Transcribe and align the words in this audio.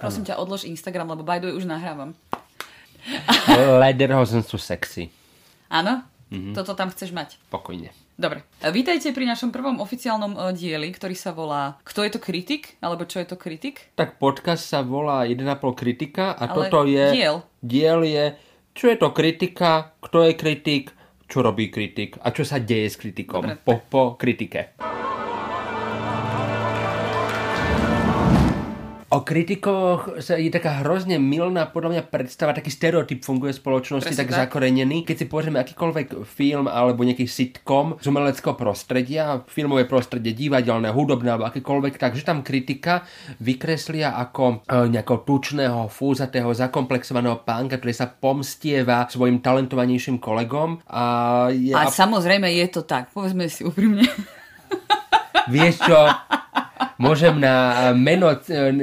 Prosím 0.00 0.24
ťa, 0.24 0.40
odlož 0.40 0.64
Instagram, 0.64 1.12
lebo 1.12 1.28
way 1.28 1.44
už 1.52 1.68
nahrávam. 1.68 2.16
Lederhosen 3.84 4.40
sú 4.40 4.56
sexy. 4.56 5.12
Áno? 5.68 6.00
Mm-hmm. 6.32 6.56
Toto 6.56 6.72
tam 6.72 6.88
chceš 6.88 7.12
mať. 7.12 7.36
Pokojne. 7.52 7.92
Dobre. 8.16 8.44
Vítajte 8.72 9.12
pri 9.12 9.28
našom 9.28 9.52
prvom 9.52 9.76
oficiálnom 9.80 10.36
e, 10.36 10.38
dieli, 10.56 10.88
ktorý 10.92 11.16
sa 11.16 11.32
volá 11.32 11.80
Kto 11.84 12.04
je 12.04 12.16
to 12.16 12.20
kritik? 12.20 12.80
Alebo 12.80 13.08
čo 13.08 13.20
je 13.20 13.28
to 13.28 13.36
kritik? 13.36 13.92
Tak 13.96 14.16
podcast 14.16 14.64
sa 14.64 14.80
volá 14.84 15.24
1,5 15.24 15.40
kritika 15.76 16.36
a 16.36 16.48
Ale 16.48 16.68
toto 16.68 16.84
je... 16.88 17.04
diel. 17.16 17.44
Diel 17.60 18.00
je, 18.04 18.24
čo 18.76 18.92
je 18.92 18.96
to 19.00 19.12
kritika, 19.12 19.96
kto 20.04 20.28
je 20.28 20.32
kritik, 20.36 20.92
čo 21.28 21.40
robí 21.40 21.72
kritik 21.72 22.20
a 22.20 22.28
čo 22.32 22.44
sa 22.44 22.60
deje 22.60 22.92
s 22.92 22.96
kritikom 23.00 23.44
Dobre, 23.44 23.56
po, 23.56 23.80
po 23.88 24.02
kritike. 24.20 24.76
Kritikoch 29.30 30.18
sa 30.18 30.34
je 30.34 30.50
taká 30.50 30.82
hrozne 30.82 31.22
milná 31.22 31.70
podľa 31.70 31.90
mňa 31.94 32.02
predstava, 32.10 32.50
taký 32.50 32.74
stereotyp 32.74 33.22
funguje 33.22 33.54
v 33.54 33.62
spoločnosti, 33.62 34.10
Presne 34.10 34.26
tak, 34.26 34.34
tak. 34.34 34.40
zakorenený. 34.50 35.06
Keď 35.06 35.16
si 35.22 35.26
pozrieme 35.30 35.62
akýkoľvek 35.62 36.26
film 36.26 36.66
alebo 36.66 37.06
nejaký 37.06 37.30
sitcom 37.30 37.94
z 38.02 38.10
umeleckého 38.10 38.58
prostredia, 38.58 39.46
filmové 39.46 39.86
prostredie, 39.86 40.34
divadelné, 40.34 40.90
hudobné 40.90 41.30
alebo 41.30 41.46
akékoľvek, 41.46 42.02
takže 42.02 42.26
tam 42.26 42.42
kritika 42.42 43.06
vykreslia 43.38 44.18
ako 44.18 44.66
e, 44.66 44.90
nejakého 44.90 45.22
tučného, 45.22 45.86
fúzatého, 45.86 46.50
zakomplexovaného 46.50 47.46
pánka, 47.46 47.78
ktorý 47.78 47.94
sa 47.94 48.10
pomstieva 48.10 49.06
svojim 49.06 49.38
talentovanejším 49.38 50.18
kolegom. 50.18 50.82
A, 50.90 51.04
je, 51.54 51.70
A 51.70 51.86
samozrejme 51.86 52.50
je 52.50 52.66
to 52.66 52.82
tak. 52.82 53.14
Povedzme 53.14 53.46
si 53.46 53.62
úprimne. 53.62 54.10
Vieš 55.54 55.86
čo? 55.86 55.98
Môžem 57.00 57.40
na 57.40 57.88
meno 57.96 58.28
e, 58.28 58.36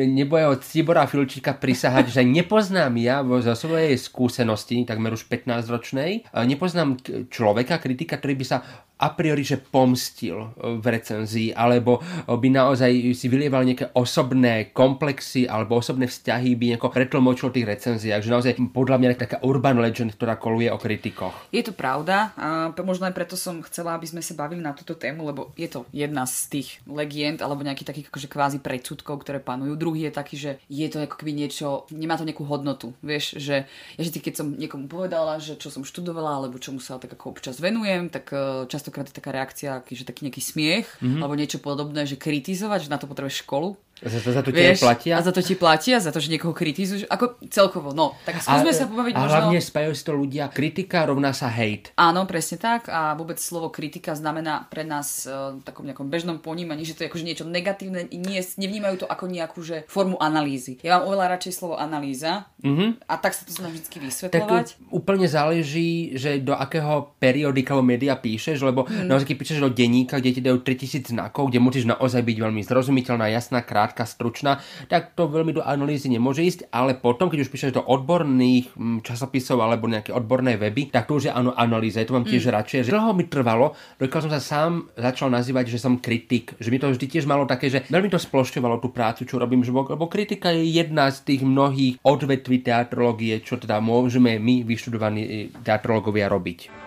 nebojeho 0.09 0.57
Cibora 0.57 1.05
Filčíka 1.05 1.53
prisahať, 1.53 2.09
že 2.09 2.25
nepoznám 2.25 2.97
ja 2.97 3.21
zo 3.21 3.53
svojej 3.53 3.93
skúsenosti, 3.93 4.89
takmer 4.89 5.13
už 5.13 5.29
15-ročnej, 5.29 6.25
e, 6.25 6.39
nepoznám 6.49 6.97
človeka, 7.29 7.77
kritika, 7.77 8.17
ktorý 8.17 8.41
by 8.41 8.45
sa 8.49 8.65
a 8.97 9.09
priori, 9.13 9.45
že 9.45 9.61
pomstil 9.61 10.37
e, 10.37 10.47
v 10.81 10.85
recenzii, 10.85 11.53
alebo 11.53 12.01
e, 12.01 12.33
by 12.33 12.49
naozaj 12.49 12.91
si 13.13 13.29
vylieval 13.29 13.61
nejaké 13.61 13.93
osobné 13.93 14.73
komplexy 14.73 15.45
alebo 15.45 15.77
osobné 15.77 16.09
vzťahy, 16.09 16.57
by 16.57 16.65
nejako 16.73 16.89
pretlmočil 16.89 17.53
v 17.53 17.61
tých 17.61 17.69
recenziách, 17.69 18.21
že 18.25 18.33
naozaj 18.33 18.53
podľa 18.73 18.97
mňa 18.97 19.09
je 19.13 19.21
taká 19.21 19.37
urban 19.45 19.77
legend, 19.77 20.17
ktorá 20.17 20.41
koluje 20.41 20.73
o 20.73 20.81
kritikoch. 20.81 21.33
Je 21.53 21.61
to 21.61 21.77
pravda 21.77 22.33
a 22.33 22.73
možno 22.81 23.05
aj 23.05 23.13
preto 23.13 23.35
som 23.37 23.61
chcela, 23.67 23.93
aby 23.93 24.07
sme 24.09 24.23
sa 24.23 24.33
bavili 24.33 24.63
na 24.63 24.73
túto 24.73 24.97
tému, 24.97 25.27
lebo 25.27 25.53
je 25.59 25.69
to 25.69 25.85
jedna 25.93 26.25
z 26.25 26.57
tých 26.57 26.69
legend 26.87 27.43
alebo 27.43 27.61
nejakých 27.61 27.89
takých 27.93 28.07
akože 28.09 28.27
kvázi 28.31 28.59
predsudkov, 28.63 29.21
ktoré 29.21 29.43
panujú. 29.43 29.75
Druhý 29.77 30.09
je 30.09 30.13
taký, 30.15 30.35
že 30.39 30.51
je 30.71 30.87
to 30.89 31.03
ako 31.03 31.19
keby 31.21 31.35
niečo, 31.35 31.85
nemá 31.93 32.15
to 32.15 32.25
nejakú 32.25 32.47
hodnotu. 32.47 32.95
Vieš, 33.03 33.37
že 33.37 33.67
ja 33.69 34.01
vždy, 34.01 34.17
keď 34.23 34.33
som 34.33 34.47
niekomu 34.55 34.89
povedala, 34.89 35.37
že 35.37 35.59
čo 35.59 35.69
som 35.69 35.85
študovala 35.85 36.41
alebo 36.41 36.57
čomu 36.57 36.79
sa 36.79 36.97
tak 36.97 37.13
ako 37.13 37.37
občas 37.37 37.59
venujem, 37.59 38.07
tak 38.07 38.31
eh, 38.31 38.65
častokrát 38.87 39.11
je 39.11 39.19
taká 39.19 39.35
reakcia, 39.35 39.83
že 39.83 40.07
taký 40.07 40.23
nejaký 40.23 40.39
smiech 40.39 40.87
mm-hmm. 41.03 41.19
alebo 41.19 41.35
niečo 41.35 41.59
podobné, 41.59 42.07
že 42.07 42.15
kritizovať, 42.15 42.87
že 42.87 42.93
na 42.95 42.95
to 42.95 43.11
potrebuješ 43.11 43.43
školu. 43.43 43.75
Za 44.03 44.19
to, 44.21 44.29
za 44.29 44.41
to 44.45 44.49
tie 44.53 44.77
platia? 44.77 45.13
A 45.17 45.21
za 45.25 45.31
to 45.33 45.41
ti 45.41 45.55
platia, 45.57 45.97
za 45.97 46.13
to, 46.13 46.21
že 46.21 46.29
niekoho 46.29 46.53
kritizuješ. 46.53 47.09
Ako 47.09 47.41
celkovo, 47.49 47.93
no. 47.97 48.13
Tak 48.25 48.41
skúsme 48.45 48.71
sa 48.73 48.85
pobaviť 48.85 49.13
a 49.13 49.19
možno... 49.21 49.33
hlavne 49.33 49.59
spájajú 49.61 49.93
si 49.97 50.03
to 50.05 50.13
ľudia, 50.13 50.43
kritika 50.53 51.07
rovná 51.07 51.33
sa 51.33 51.49
hate. 51.49 51.93
Áno, 51.97 52.29
presne 52.29 52.61
tak. 52.61 52.91
A 52.93 53.17
vôbec 53.17 53.41
slovo 53.41 53.73
kritika 53.73 54.13
znamená 54.13 54.69
pre 54.69 54.85
nás 54.85 55.25
v 55.27 55.61
takom 55.65 55.85
nejakom 55.85 56.07
bežnom 56.07 56.37
ponímaní, 56.37 56.85
že 56.85 56.93
to 56.93 57.03
je 57.05 57.09
akože 57.09 57.25
niečo 57.25 57.45
negatívne, 57.47 58.05
nie, 58.13 58.39
nevnímajú 58.39 59.05
to 59.05 59.07
ako 59.09 59.25
nejakú 59.25 59.59
že 59.65 59.83
formu 59.89 60.15
analýzy. 60.21 60.77
Ja 60.85 61.01
mám 61.01 61.09
oveľa 61.09 61.37
radšej 61.37 61.53
slovo 61.53 61.75
analýza 61.75 62.47
mm-hmm. 62.61 63.09
a 63.09 63.13
tak 63.17 63.33
sa 63.33 63.43
to 63.43 63.51
snažím 63.51 63.81
vždy 63.81 63.89
Tak 63.89 64.03
vysvetľovať. 64.05 64.67
úplne 64.93 65.27
záleží, 65.27 66.13
že 66.15 66.39
do 66.39 66.53
akého 66.53 67.17
periodika 67.17 67.73
alebo 67.73 67.89
média 67.89 68.13
píšeš, 68.15 68.61
lebo 68.63 68.85
mm. 68.85 69.09
naozaj 69.09 69.27
keď 69.33 69.37
píšeš 69.37 69.59
do 69.63 69.69
denníka, 69.73 70.21
kde 70.21 70.31
ti 70.37 70.41
dajú 70.41 70.61
3000 70.61 71.13
znakov, 71.13 71.49
kde 71.49 71.59
musíš 71.59 71.85
naozaj 71.89 72.21
byť 72.23 72.37
veľmi 72.37 72.61
zrozumiteľná, 72.63 73.27
jasná, 73.33 73.59
krátka, 73.87 74.03
stručná, 74.03 74.59
tak 74.91 75.15
to 75.15 75.31
veľmi 75.31 75.55
do 75.55 75.63
analýzy 75.63 76.11
nemôže 76.11 76.43
ísť, 76.43 76.67
ale 76.75 76.99
potom, 76.99 77.31
keď 77.31 77.47
už 77.47 77.51
píšeš 77.55 77.71
do 77.71 77.83
odborných 77.87 78.75
mm, 78.75 78.99
časopisov 79.07 79.63
alebo 79.63 79.87
nejaké 79.87 80.11
odborné 80.11 80.59
weby, 80.59 80.91
tak 80.91 81.07
to 81.07 81.15
už 81.15 81.31
je 81.31 81.31
áno 81.31 81.55
analýza. 81.55 82.03
Ja 82.03 82.11
to 82.11 82.19
mám 82.19 82.27
tiež 82.27 82.51
radšej. 82.51 82.91
Že 82.91 82.91
Dlho 82.91 83.15
mi 83.15 83.31
trvalo, 83.31 83.71
dokiaľ 83.95 84.21
som 84.27 84.31
sa 84.35 84.43
sám 84.43 84.91
začal 84.99 85.31
nazývať, 85.31 85.71
že 85.71 85.79
som 85.79 85.95
kritik. 85.95 86.59
Že 86.59 86.69
mi 86.75 86.77
to 86.83 86.91
vždy 86.91 87.05
tiež 87.07 87.23
malo 87.23 87.47
také, 87.47 87.71
že 87.71 87.87
veľmi 87.87 88.11
to 88.11 88.19
splošťovalo 88.19 88.83
tú 88.83 88.91
prácu, 88.91 89.23
čo 89.23 89.39
robím, 89.39 89.63
že, 89.63 89.71
lebo 89.71 90.11
kritika 90.11 90.51
je 90.51 90.67
jedna 90.67 91.07
z 91.07 91.23
tých 91.23 91.41
mnohých 91.47 92.03
odvetví 92.03 92.59
teatrológie, 92.59 93.39
čo 93.39 93.55
teda 93.55 93.79
môžeme 93.79 94.35
my, 94.35 94.67
vyštudovaní 94.67 95.21
e, 95.23 95.31
teatrológovia, 95.63 96.27
robiť. 96.27 96.86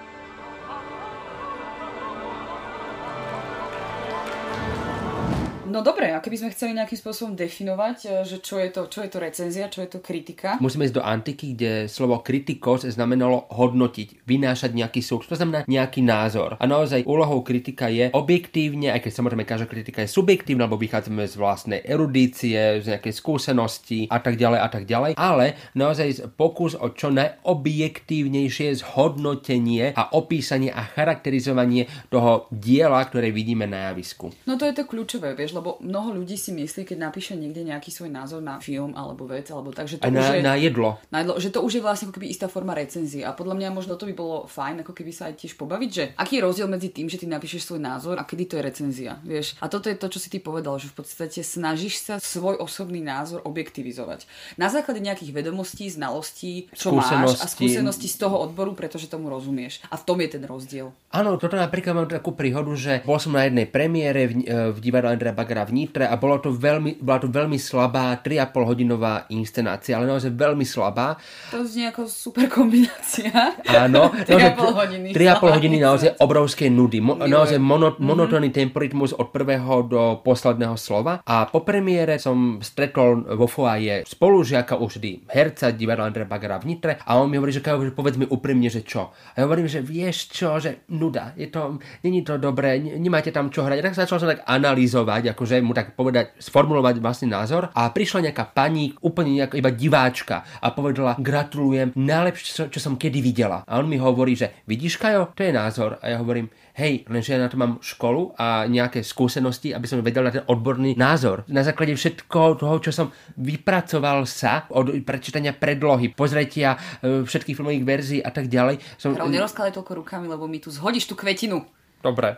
No 5.71 5.87
dobre, 5.87 6.11
a 6.11 6.19
keby 6.19 6.35
sme 6.35 6.51
chceli 6.51 6.75
nejakým 6.75 6.99
spôsobom 6.99 7.39
definovať, 7.39 7.97
e, 8.03 8.09
že 8.27 8.43
čo 8.43 8.59
je 8.59 8.75
to, 8.75 8.91
čo 8.91 9.07
je 9.07 9.11
to 9.15 9.19
recenzia, 9.23 9.71
čo 9.71 9.87
je 9.87 9.91
to 9.95 10.03
kritika. 10.03 10.59
Musíme 10.59 10.83
ísť 10.83 10.99
do 10.99 11.07
antiky, 11.07 11.55
kde 11.55 11.87
slovo 11.87 12.19
kritikos 12.27 12.83
znamenalo 12.91 13.47
hodnotiť, 13.55 14.27
vynášať 14.27 14.75
nejaký 14.75 14.99
súd, 14.99 15.31
to 15.31 15.39
znamená 15.39 15.63
nejaký 15.71 16.03
názor. 16.03 16.59
A 16.59 16.67
naozaj 16.67 17.07
úlohou 17.07 17.47
kritika 17.47 17.87
je 17.87 18.11
objektívne, 18.11 18.91
aj 18.91 19.07
keď 19.07 19.13
samozrejme 19.15 19.47
každá 19.47 19.71
kritika 19.71 20.03
je 20.03 20.11
subjektívna, 20.11 20.67
lebo 20.67 20.75
vychádzame 20.75 21.23
z 21.31 21.35
vlastnej 21.39 21.81
erudície, 21.87 22.83
z 22.83 22.91
nejakej 22.91 23.15
skúsenosti 23.15 24.11
a 24.11 24.19
tak 24.19 24.35
ďalej 24.35 24.59
a 24.59 24.69
tak 24.75 24.91
ďalej, 24.91 25.13
ale 25.15 25.55
naozaj 25.79 26.35
pokus 26.35 26.75
o 26.75 26.91
čo 26.91 27.15
najobjektívnejšie 27.15 28.83
zhodnotenie 28.83 29.95
a 29.95 30.19
opísanie 30.19 30.75
a 30.75 30.83
charakterizovanie 30.83 31.87
toho 32.11 32.51
diela, 32.51 32.99
ktoré 33.07 33.31
vidíme 33.31 33.71
na 33.71 33.95
javisku. 33.95 34.35
No 34.51 34.59
to 34.59 34.67
je 34.67 34.75
to 34.75 34.83
kľúčové, 34.83 35.39
vieš, 35.39 35.60
lebo 35.61 35.77
mnoho 35.85 36.17
ľudí 36.17 36.41
si 36.41 36.51
myslí, 36.57 36.89
keď 36.89 36.99
napíše 36.99 37.37
niekde 37.37 37.69
nejaký 37.69 37.93
svoj 37.93 38.09
názor 38.09 38.41
na 38.41 38.57
film 38.65 38.97
alebo 38.97 39.29
vec, 39.29 39.53
alebo 39.53 39.71
tak, 39.77 39.87
že 39.87 40.01
to 40.01 40.09
Aj 40.09 40.11
už 40.11 40.17
na, 40.17 40.35
je... 40.35 40.41
na 40.41 40.55
jedlo. 40.57 40.91
na 41.13 41.19
jedlo, 41.21 41.35
že 41.37 41.53
to 41.53 41.61
už 41.61 41.73
je 41.79 41.83
vlastne 41.85 42.09
ako 42.09 42.17
keby 42.17 42.33
istá 42.33 42.49
forma 42.49 42.73
recenzie. 42.73 43.23
A 43.23 43.37
podľa 43.37 43.61
mňa 43.61 43.69
možno 43.71 44.01
to 44.01 44.09
by 44.09 44.15
bolo 44.17 44.49
fajn, 44.49 44.83
ako 44.83 44.97
keby 44.97 45.13
sa 45.13 45.29
aj 45.29 45.45
tiež 45.45 45.61
pobaviť, 45.61 45.91
že 45.93 46.05
aký 46.17 46.41
je 46.41 46.43
rozdiel 46.49 46.69
medzi 46.73 46.89
tým, 46.89 47.13
že 47.13 47.21
ty 47.21 47.29
napíšeš 47.29 47.69
svoj 47.69 47.85
názor 47.85 48.17
a 48.17 48.25
kedy 48.25 48.45
to 48.49 48.55
je 48.57 48.63
recenzia, 48.65 49.21
vieš. 49.21 49.61
A 49.61 49.69
toto 49.69 49.93
je 49.93 49.97
to, 50.01 50.09
čo 50.09 50.19
si 50.19 50.33
ty 50.33 50.41
povedal, 50.41 50.81
že 50.81 50.89
v 50.89 51.05
podstate 51.05 51.45
snažíš 51.45 52.01
sa 52.01 52.15
svoj 52.17 52.57
osobný 52.57 53.05
názor 53.05 53.45
objektivizovať. 53.45 54.25
Na 54.57 54.73
základe 54.73 55.05
nejakých 55.05 55.37
vedomostí, 55.37 55.93
znalostí, 55.93 56.73
čo 56.73 56.97
máš 56.97 57.37
a 57.37 57.47
Skúseností. 57.47 58.09
z 58.09 58.17
toho 58.17 58.41
odboru, 58.41 58.73
pretože 58.73 59.11
tomu 59.11 59.29
rozumieš. 59.29 59.85
A 59.93 60.01
v 60.01 60.03
tom 60.09 60.17
je 60.25 60.29
ten 60.33 60.43
rozdiel. 60.47 60.95
Áno, 61.11 61.37
toto 61.37 61.59
napríklad 61.59 61.93
mám 61.93 62.09
takú 62.09 62.33
príhodu, 62.33 62.71
že 62.79 63.03
bol 63.05 63.19
som 63.19 63.35
na 63.35 63.45
jednej 63.45 63.67
premiére 63.67 64.31
v, 64.31 64.33
e, 64.47 64.71
v 64.71 64.79
divadle 64.79 65.11
Andreja 65.11 65.35
Bagara 65.51 65.67
v 65.67 65.75
Nitre 65.75 66.07
a 66.07 66.15
bolo 66.15 66.39
to 66.39 66.55
veľmi, 66.55 67.03
bola 67.03 67.19
to 67.19 67.27
veľmi 67.27 67.59
slabá 67.59 68.15
3,5 68.17 68.55
hodinová 68.63 69.27
inscenácia, 69.29 69.99
ale 69.99 70.07
naozaj 70.07 70.31
veľmi 70.31 70.63
slabá. 70.63 71.19
To 71.51 71.67
znie 71.67 71.91
ako 71.91 72.07
super 72.07 72.47
kombinácia. 72.47 73.35
Áno, 73.67 74.15
3,5 74.31 74.31
hodiny. 74.79 75.09
3,5 75.11 75.51
hodiny 75.51 75.77
naozaj 75.81 76.11
obrovské 76.17 76.71
nudy. 76.71 77.03
Mo, 77.03 77.19
naozaj 77.19 77.59
mono, 77.59 77.91
Mhm. 77.91 77.99
monotónny 77.99 78.51
temporitmus 78.51 79.11
od 79.11 79.29
prvého 79.29 79.83
do 79.83 80.03
posledného 80.21 80.79
slova. 80.79 81.19
A 81.21 81.43
po 81.45 81.61
premiére 81.61 82.15
som 82.17 82.63
stretol 82.63 83.27
vo 83.35 83.47
foaje 83.47 84.07
spolužiaka 84.07 84.79
už 84.79 85.03
vždy 85.03 85.27
herca 85.27 85.73
divadla 85.73 86.07
Andreja 86.07 86.31
Bagara 86.31 86.57
v 86.57 86.69
Nitre 86.69 86.93
a 86.97 87.19
on 87.19 87.27
mi 87.27 87.35
hovorí, 87.35 87.51
že, 87.51 87.59
povedz 87.91 88.15
mi 88.15 88.25
úprimne, 88.25 88.71
že 88.71 88.87
čo. 88.87 89.11
A 89.11 89.35
ja 89.35 89.51
hovorím, 89.51 89.67
že 89.67 89.83
vieš 89.83 90.31
čo, 90.31 90.55
že 90.57 90.87
nuda, 90.89 91.35
je 91.35 91.49
to, 91.49 91.75
není 92.01 92.23
to 92.23 92.39
dobré, 92.39 92.79
ne- 92.79 92.95
nemáte 92.97 93.29
tam 93.29 93.51
čo 93.51 93.67
hrať. 93.67 93.77
A 93.77 93.85
tak 93.85 93.99
začal 93.99 94.17
som 94.17 94.29
tak 94.29 94.47
analyzovať, 94.47 95.33
akože 95.41 95.65
mu 95.65 95.73
tak 95.73 95.97
povedať, 95.97 96.37
sformulovať 96.37 97.01
vlastný 97.01 97.33
názor 97.33 97.73
a 97.73 97.89
prišla 97.89 98.29
nejaká 98.29 98.53
pani, 98.53 98.93
úplne 99.01 99.41
nejaká 99.41 99.57
iba 99.57 99.73
diváčka 99.73 100.45
a 100.61 100.69
povedala, 100.69 101.17
gratulujem, 101.17 101.97
najlepšie, 101.97 102.45
čo, 102.53 102.65
čo 102.69 102.77
som 102.77 103.01
kedy 103.01 103.25
videla. 103.25 103.65
A 103.65 103.81
on 103.81 103.89
mi 103.89 103.97
hovorí, 103.97 104.37
že 104.37 104.61
vidíš 104.69 105.01
Kajo, 105.01 105.33
to 105.33 105.41
je 105.41 105.57
názor. 105.57 105.97
A 106.05 106.13
ja 106.13 106.21
hovorím, 106.21 106.53
hej, 106.77 107.09
lenže 107.09 107.33
ja 107.33 107.41
na 107.41 107.49
to 107.49 107.57
mám 107.57 107.81
školu 107.81 108.37
a 108.37 108.69
nejaké 108.69 109.01
skúsenosti, 109.01 109.73
aby 109.73 109.89
som 109.89 110.05
vedel 110.05 110.29
na 110.29 110.37
ten 110.37 110.45
odborný 110.45 110.93
názor. 111.01 111.49
Na 111.49 111.65
základe 111.65 111.97
všetko 111.97 112.61
toho, 112.61 112.77
čo 112.85 112.93
som 112.93 113.09
vypracoval 113.41 114.29
sa 114.29 114.69
od 114.77 114.93
prečítania 115.01 115.57
predlohy, 115.57 116.13
pozretia 116.13 116.77
e, 117.01 117.25
všetkých 117.25 117.57
filmových 117.57 117.89
verzií 117.89 118.21
a 118.21 118.29
tak 118.29 118.53
ďalej. 118.53 118.77
Som... 119.01 119.17
Karol, 119.17 119.33
nerozkladaj 119.33 119.73
toľko 119.81 120.05
rukami, 120.05 120.29
lebo 120.29 120.45
mi 120.45 120.61
tu 120.61 120.69
zhodíš 120.69 121.09
tú 121.09 121.17
kvetinu. 121.17 121.65
Dobre. 122.05 122.37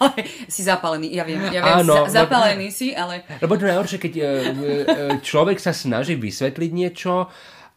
Ale 0.00 0.24
si 0.48 0.64
zapálený, 0.64 1.12
ja 1.12 1.28
viem, 1.28 1.40
ja 1.52 1.60
viem, 1.60 1.76
Áno, 1.84 2.08
za, 2.08 2.24
zapálený 2.24 2.72
si, 2.72 2.96
ale 2.96 3.28
Lebo 3.36 3.60
to 3.60 3.68
najhoršie, 3.68 4.00
keď 4.00 4.12
e, 4.16 4.22
e, 4.22 4.28
človek 5.20 5.60
sa 5.60 5.76
snaží 5.76 6.16
vysvetliť 6.16 6.70
niečo 6.72 7.28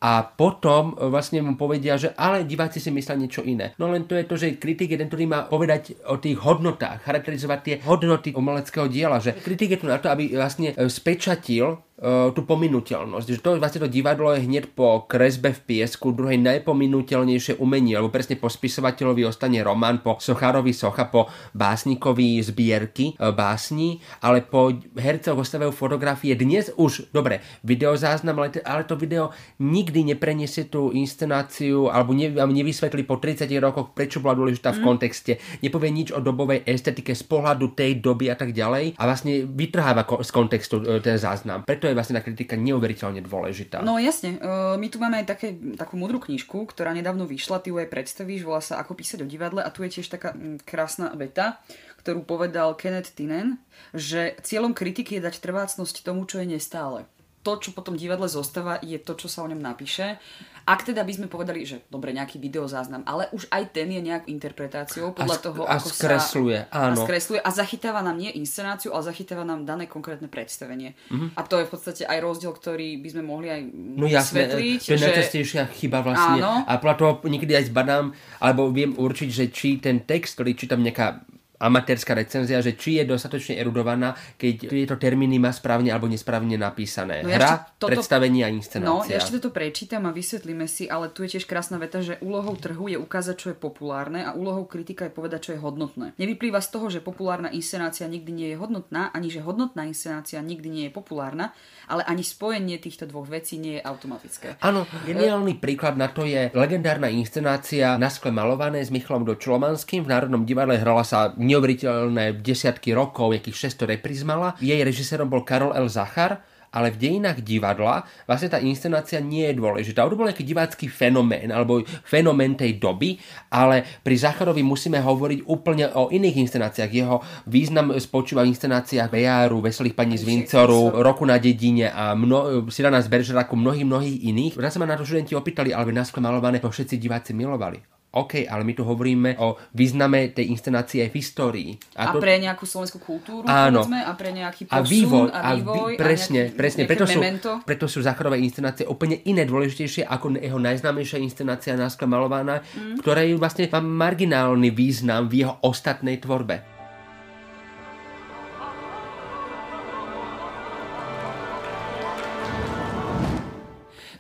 a 0.04 0.20
potom 0.28 1.00
e, 1.00 1.08
vlastne 1.08 1.40
mu 1.40 1.56
povedia, 1.56 1.96
že 1.96 2.12
ale 2.20 2.44
diváci 2.44 2.84
si 2.84 2.92
myslia 2.92 3.16
niečo 3.16 3.40
iné. 3.48 3.72
No 3.80 3.88
len 3.88 4.04
to 4.04 4.20
je 4.20 4.28
to, 4.28 4.36
že 4.36 4.60
kritik 4.60 4.92
je 4.92 5.00
ten, 5.00 5.08
ktorý 5.08 5.32
má 5.32 5.48
povedať 5.48 5.96
o 6.12 6.20
tých 6.20 6.36
hodnotách, 6.44 7.08
charakterizovať 7.08 7.60
tie 7.64 7.76
hodnoty 7.88 8.36
umeleckého 8.36 8.92
diela, 8.92 9.24
že 9.24 9.32
kritik 9.32 9.72
je 9.72 9.80
tu 9.80 9.88
na 9.88 10.04
to, 10.04 10.12
aby 10.12 10.36
vlastne 10.36 10.76
e, 10.76 10.92
spečatil 10.92 11.66
e, 11.72 11.78
tú 12.02 12.42
pominuteľnosť. 12.44 13.28
Že 13.38 13.40
to 13.40 13.50
vlastne 13.62 13.82
to 13.86 13.90
divadlo 13.90 14.34
je 14.34 14.50
hneď 14.50 14.74
po 14.74 15.06
kresbe 15.06 15.54
v 15.54 15.62
piesku 15.62 16.10
druhej 16.10 16.42
najpominuteľnejšie 16.42 17.62
umenie, 17.62 17.96
lebo 17.96 18.10
presne 18.10 18.36
po 18.36 18.50
spisovateľovi 18.50 19.24
ostane 19.30 19.62
román, 19.62 20.02
po 20.02 20.18
Sochárovi 20.18 20.74
socha, 20.74 21.08
po 21.08 21.30
básnikovi 21.54 22.42
zbierky 22.42 23.14
uh, 23.22 23.30
básni, 23.30 24.02
ale 24.26 24.42
po 24.42 24.74
hercoch 24.98 25.38
ostávajú 25.38 25.70
fotografie. 25.70 26.34
Dnes 26.34 26.74
už, 26.76 27.14
dobre, 27.14 27.46
videozáznam, 27.62 28.42
ale, 28.42 28.58
ale 28.66 28.84
to 28.90 28.98
video 28.98 29.30
nikdy 29.62 30.02
nepreniesie 30.02 30.68
tú 30.68 30.90
inscenáciu 30.92 31.94
alebo 31.94 32.18
ne, 32.18 32.34
nevysvetlí 32.34 33.06
po 33.06 33.22
30 33.22 33.48
rokoch, 33.62 33.94
prečo 33.94 34.20
bola 34.20 34.36
dôležitá 34.36 34.74
v 34.76 34.82
mm. 34.82 34.86
kontexte. 34.86 35.32
Nepovie 35.62 35.94
nič 35.94 36.10
o 36.10 36.20
dobovej 36.20 36.66
estetike 36.66 37.14
z 37.14 37.24
pohľadu 37.24 37.78
tej 37.78 38.02
doby 38.02 38.34
a 38.34 38.36
tak 38.36 38.52
ďalej 38.52 38.98
a 38.98 39.04
vlastne 39.06 39.46
vytrháva 39.46 40.04
ko- 40.04 40.26
z 40.26 40.30
kontextu 40.34 40.82
e, 40.82 41.00
ten 41.00 41.22
záznam. 41.22 41.62
Preto 41.64 41.83
je 41.90 41.98
vlastne 41.98 42.20
tá 42.20 42.24
kritika 42.24 42.54
neuveriteľne 42.60 43.24
dôležitá. 43.24 43.82
No 43.82 43.98
jasne, 43.98 44.38
uh, 44.40 44.76
my 44.76 44.88
tu 44.92 44.98
máme 45.00 45.24
aj 45.24 45.28
také, 45.36 45.56
takú 45.76 45.96
mudrú 46.00 46.20
knižku, 46.22 46.68
ktorá 46.70 46.92
nedávno 46.92 47.24
vyšla, 47.28 47.64
ty 47.64 47.72
ju 47.72 47.80
aj 47.80 47.92
predstavíš, 47.92 48.46
volá 48.46 48.62
sa 48.62 48.80
Ako 48.84 48.96
písať 48.98 49.24
o 49.24 49.28
divadle. 49.28 49.64
A 49.64 49.72
tu 49.72 49.86
je 49.88 50.00
tiež 50.00 50.12
taká 50.12 50.36
m, 50.36 50.60
krásna 50.62 51.14
veta, 51.16 51.64
ktorú 52.04 52.28
povedal 52.28 52.76
Kenneth 52.76 53.16
Tinen, 53.16 53.64
že 53.96 54.36
cieľom 54.44 54.76
kritiky 54.76 55.18
je 55.18 55.26
dať 55.26 55.40
trvácnosť 55.40 56.04
tomu, 56.04 56.28
čo 56.28 56.44
je 56.44 56.60
nestále 56.60 57.08
to, 57.44 57.60
čo 57.60 57.70
potom 57.76 58.00
divadle 58.00 58.32
zostáva, 58.32 58.80
je 58.80 58.96
to, 58.98 59.20
čo 59.20 59.28
sa 59.28 59.44
o 59.44 59.52
ňom 59.52 59.60
napíše. 59.60 60.18
Ak 60.64 60.88
teda 60.88 61.04
by 61.04 61.12
sme 61.12 61.28
povedali, 61.28 61.68
že 61.68 61.84
dobre, 61.92 62.16
nejaký 62.16 62.40
videozáznam, 62.40 63.04
ale 63.04 63.28
už 63.36 63.52
aj 63.52 63.76
ten 63.76 63.92
je 63.92 64.00
nejakou 64.00 64.32
interpretáciou 64.32 65.12
podľa 65.12 65.36
a 65.36 65.40
sk- 65.40 65.44
toho, 65.44 65.62
a 65.68 65.76
ako 65.76 65.88
skresluje, 65.92 66.60
sa... 66.72 66.88
áno. 66.88 66.96
A 66.96 67.04
skresluje 67.04 67.40
a 67.44 67.50
zachytáva 67.52 68.00
nám 68.00 68.16
nie 68.16 68.32
inscenáciu, 68.32 68.96
ale 68.96 69.04
zachytáva 69.04 69.44
nám 69.44 69.68
dané 69.68 69.92
konkrétne 69.92 70.32
predstavenie. 70.32 70.96
Mm-hmm. 71.12 71.36
A 71.36 71.42
to 71.44 71.60
je 71.60 71.68
v 71.68 71.72
podstate 71.76 72.04
aj 72.08 72.20
rozdiel, 72.24 72.56
ktorý 72.56 72.96
by 73.04 73.10
sme 73.12 73.24
mohli 73.28 73.52
aj 73.52 73.62
no 73.76 74.08
vysvetliť. 74.08 74.80
To 74.88 74.94
je 74.96 75.00
že... 75.04 75.08
najčastejšia 75.12 75.64
chyba 75.68 76.00
vlastne. 76.00 76.40
Áno. 76.40 76.64
A 76.64 76.80
podľa 76.80 76.96
toho 76.96 77.12
niekedy 77.28 77.60
aj 77.60 77.68
zbadám, 77.68 78.16
alebo 78.40 78.72
viem 78.72 78.96
určiť, 78.96 79.30
že 79.36 79.46
či 79.52 79.84
ten 79.84 80.08
text, 80.08 80.40
ktorý 80.40 80.56
čítam 80.56 80.80
nejaká 80.80 81.28
amatérska 81.64 82.12
recenzia, 82.12 82.60
že 82.60 82.76
či 82.76 83.00
je 83.00 83.08
dostatočne 83.08 83.56
erudovaná, 83.56 84.12
keď 84.36 84.68
tieto 84.68 84.96
termíny 85.00 85.40
má 85.40 85.56
správne 85.56 85.96
alebo 85.96 86.12
nesprávne 86.12 86.60
napísané. 86.60 87.24
No 87.24 87.32
Hra, 87.32 87.80
toto, 87.80 87.96
predstavenie 87.96 88.44
a 88.44 88.52
inscenácia. 88.52 88.92
No, 88.92 89.08
ja 89.08 89.18
ešte 89.18 89.40
toto 89.40 89.56
prečítam 89.56 90.04
a 90.04 90.12
vysvetlíme 90.12 90.68
si, 90.68 90.92
ale 90.92 91.08
tu 91.10 91.24
je 91.24 91.40
tiež 91.40 91.48
krásna 91.48 91.80
veta, 91.80 92.04
že 92.04 92.20
úlohou 92.20 92.60
trhu 92.60 92.92
je 92.92 93.00
ukázať, 93.00 93.36
čo 93.40 93.48
je 93.56 93.58
populárne 93.58 94.28
a 94.28 94.36
úlohou 94.36 94.68
kritika 94.68 95.08
je 95.08 95.14
povedať, 95.16 95.40
čo 95.50 95.52
je 95.56 95.60
hodnotné. 95.64 96.12
Nevyplýva 96.20 96.60
z 96.60 96.70
toho, 96.76 96.92
že 96.92 97.00
populárna 97.00 97.48
inscenácia 97.56 98.06
nikdy 98.06 98.32
nie 98.36 98.48
je 98.52 98.58
hodnotná, 98.60 99.16
ani 99.16 99.32
že 99.32 99.40
hodnotná 99.40 99.88
inscenácia 99.88 100.44
nikdy 100.44 100.68
nie 100.68 100.84
je 100.90 100.94
populárna, 100.94 101.56
ale 101.88 102.04
ani 102.04 102.24
spojenie 102.24 102.80
týchto 102.80 103.08
dvoch 103.08 103.28
vecí 103.28 103.60
nie 103.60 103.80
je 103.80 103.82
automatické. 103.84 104.60
Áno, 104.64 104.88
geniálny 105.08 105.60
príklad 105.60 105.96
na 106.00 106.12
to 106.12 106.28
je 106.28 106.52
legendárna 106.56 107.12
inscenácia 107.12 107.96
Na 108.00 108.10
skle 108.10 108.32
malované 108.32 108.82
s 108.82 108.90
Michalom 108.90 109.28
Dočlomanským. 109.28 110.04
V 110.04 110.12
Národnom 110.12 110.48
divadle 110.48 110.80
hrala 110.80 111.04
sa 111.06 111.36
neuveriteľné 111.54 112.42
desiatky 112.42 112.92
rokov, 112.92 113.38
jakých 113.38 113.72
600 113.72 113.94
repríz 113.98 114.26
mala. 114.26 114.58
Jej 114.58 114.82
režisérom 114.82 115.30
bol 115.30 115.46
Karol 115.46 115.78
L. 115.78 115.88
Zachar 115.88 116.42
ale 116.74 116.90
v 116.90 116.98
dejinách 116.98 117.46
divadla 117.46 118.02
vlastne 118.26 118.50
tá 118.50 118.58
inscenácia 118.58 119.22
nie 119.22 119.46
je 119.46 119.62
dôležitá. 119.62 120.02
On 120.02 120.18
bol 120.18 120.26
nejaký 120.26 120.42
divácky 120.42 120.90
fenomén, 120.90 121.54
alebo 121.54 121.86
fenomén 122.02 122.58
tej 122.58 122.82
doby, 122.82 123.22
ale 123.54 123.86
pri 124.02 124.16
Zacharovi 124.18 124.66
musíme 124.66 124.98
hovoriť 124.98 125.46
úplne 125.46 125.94
o 125.94 126.10
iných 126.10 126.50
inscenáciách. 126.50 126.92
Jeho 126.92 127.22
význam 127.46 127.94
spočíva 128.02 128.42
v 128.42 128.52
inscenáciách 128.52 129.14
Bejáru, 129.14 129.62
Veselých 129.62 129.94
paní 129.94 130.18
z 130.18 130.26
Vincoru, 130.26 130.98
Roku 131.06 131.24
na 131.30 131.38
dedine 131.38 131.94
a 131.94 132.18
mno, 132.18 132.66
Sirana 132.74 133.00
z 133.06 133.08
Beržeraku, 133.08 133.54
mnohých, 133.54 133.86
mnohých 133.86 134.18
iných. 134.34 134.54
Raz 134.58 134.74
sa 134.74 134.82
ma 134.82 134.90
na 134.90 134.98
to 134.98 135.06
študenti 135.06 135.38
opýtali, 135.38 135.70
ale 135.70 135.94
nás 135.94 136.10
malované 136.18 136.58
to 136.58 136.74
všetci 136.74 136.98
diváci 136.98 137.38
milovali. 137.38 138.03
OK, 138.14 138.46
ale 138.46 138.62
my 138.62 138.74
tu 138.78 138.86
hovoríme 138.86 139.42
o 139.42 139.58
význame 139.74 140.30
tej 140.30 140.54
inscenácie 140.54 141.10
v 141.10 141.14
histórii. 141.18 141.70
A, 141.98 142.10
a 142.10 142.14
to... 142.14 142.22
pre 142.22 142.38
nejakú 142.38 142.70
slovenskú 142.70 143.02
kultúru, 143.02 143.50
áno. 143.50 143.82
povedzme, 143.82 144.06
a 144.06 144.14
pre 144.14 144.30
nejaký 144.30 144.70
posun 144.70 144.78
a 144.78 144.86
vývoj. 144.86 145.28
A, 145.34 145.50
vývoj, 145.58 145.92
a, 145.94 145.98
vý... 145.98 145.98
presne, 145.98 146.42
a 146.42 146.46
nejaký, 146.46 146.60
presne. 146.62 146.82
Preto 146.86 147.06
sú, 147.10 147.20
preto 147.66 147.86
sú 147.90 148.00
Zacharové 148.06 148.38
inscenácie 148.46 148.86
úplne 148.86 149.18
iné 149.26 149.50
dôležitejšie 149.50 150.06
ako 150.06 150.38
jeho 150.38 150.62
najznámejšia 150.62 151.18
inscenácia 151.26 151.74
Náskla 151.74 152.06
malovaná, 152.06 152.62
mm. 152.62 153.02
ktorá 153.02 153.26
je 153.26 153.34
vlastne 153.34 153.66
má 153.74 153.82
marginálny 153.82 154.70
význam 154.70 155.26
v 155.26 155.42
jeho 155.42 155.58
ostatnej 155.66 156.22
tvorbe. 156.22 156.73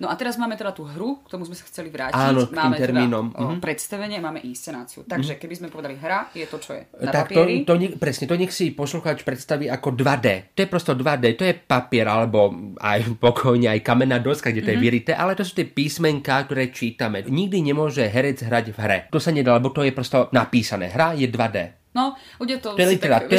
No 0.04 0.12
a 0.12 0.20
teraz 0.20 0.36
máme 0.36 0.60
teda 0.60 0.76
tú 0.76 0.84
hru, 0.84 1.24
k 1.24 1.32
tomu 1.32 1.48
sme 1.48 1.56
sa 1.56 1.64
chceli 1.64 1.88
vrátiť. 1.88 2.20
Áno, 2.20 2.44
máme 2.52 2.76
teda 2.76 2.92
termínom. 2.92 3.32
Teda, 3.32 3.40
mm-hmm. 3.40 3.60
predstavenie, 3.64 4.20
máme 4.20 4.44
inscenáciu. 4.44 5.08
Takže 5.08 5.40
keby 5.40 5.54
sme 5.56 5.68
povedali 5.72 5.96
hra, 5.96 6.28
je 6.36 6.44
to 6.44 6.60
čo 6.60 6.76
je? 6.76 6.84
Na 7.00 7.16
tak 7.16 7.32
papieri? 7.32 7.64
to, 7.64 7.80
to, 7.80 7.96
presne, 7.96 8.28
to 8.28 8.36
nech 8.36 8.52
si 8.52 8.76
poslucháč 8.76 9.24
predstaví 9.24 9.72
ako 9.72 9.96
2D. 9.96 10.52
To 10.52 10.60
je 10.60 10.68
prosto 10.68 10.92
2D, 10.92 11.40
to 11.40 11.48
je 11.48 11.56
papier, 11.56 12.04
alebo 12.04 12.52
aj 12.84 13.16
pokojne 13.16 13.72
aj 13.72 13.80
kamenná 13.80 14.20
doska, 14.20 14.52
kde 14.52 14.68
to 14.68 14.76
mm-hmm. 14.76 14.84
je 14.84 14.84
vyrité, 14.84 15.12
ale 15.16 15.40
to 15.40 15.48
sú 15.48 15.56
tie 15.56 15.72
písmenká, 15.72 16.44
ktoré 16.44 16.68
čítame. 16.68 17.24
Nikdy 17.24 17.64
nemôže 17.64 18.04
herec 18.04 18.44
hrať 18.44 18.76
v 18.76 18.78
hre. 18.84 19.00
To 19.08 19.24
sa 19.24 19.32
nedá, 19.32 19.56
lebo 19.56 19.72
to 19.72 19.88
je 19.88 19.96
prosto 19.96 20.28
napísané. 20.36 20.92
Hra 20.92 21.16
je 21.16 21.32
2D. 21.32 21.83
No, 21.94 22.18
ľudia 22.42 22.58
to... 22.58 22.74
Literá, 22.74 23.22
tak. 23.22 23.30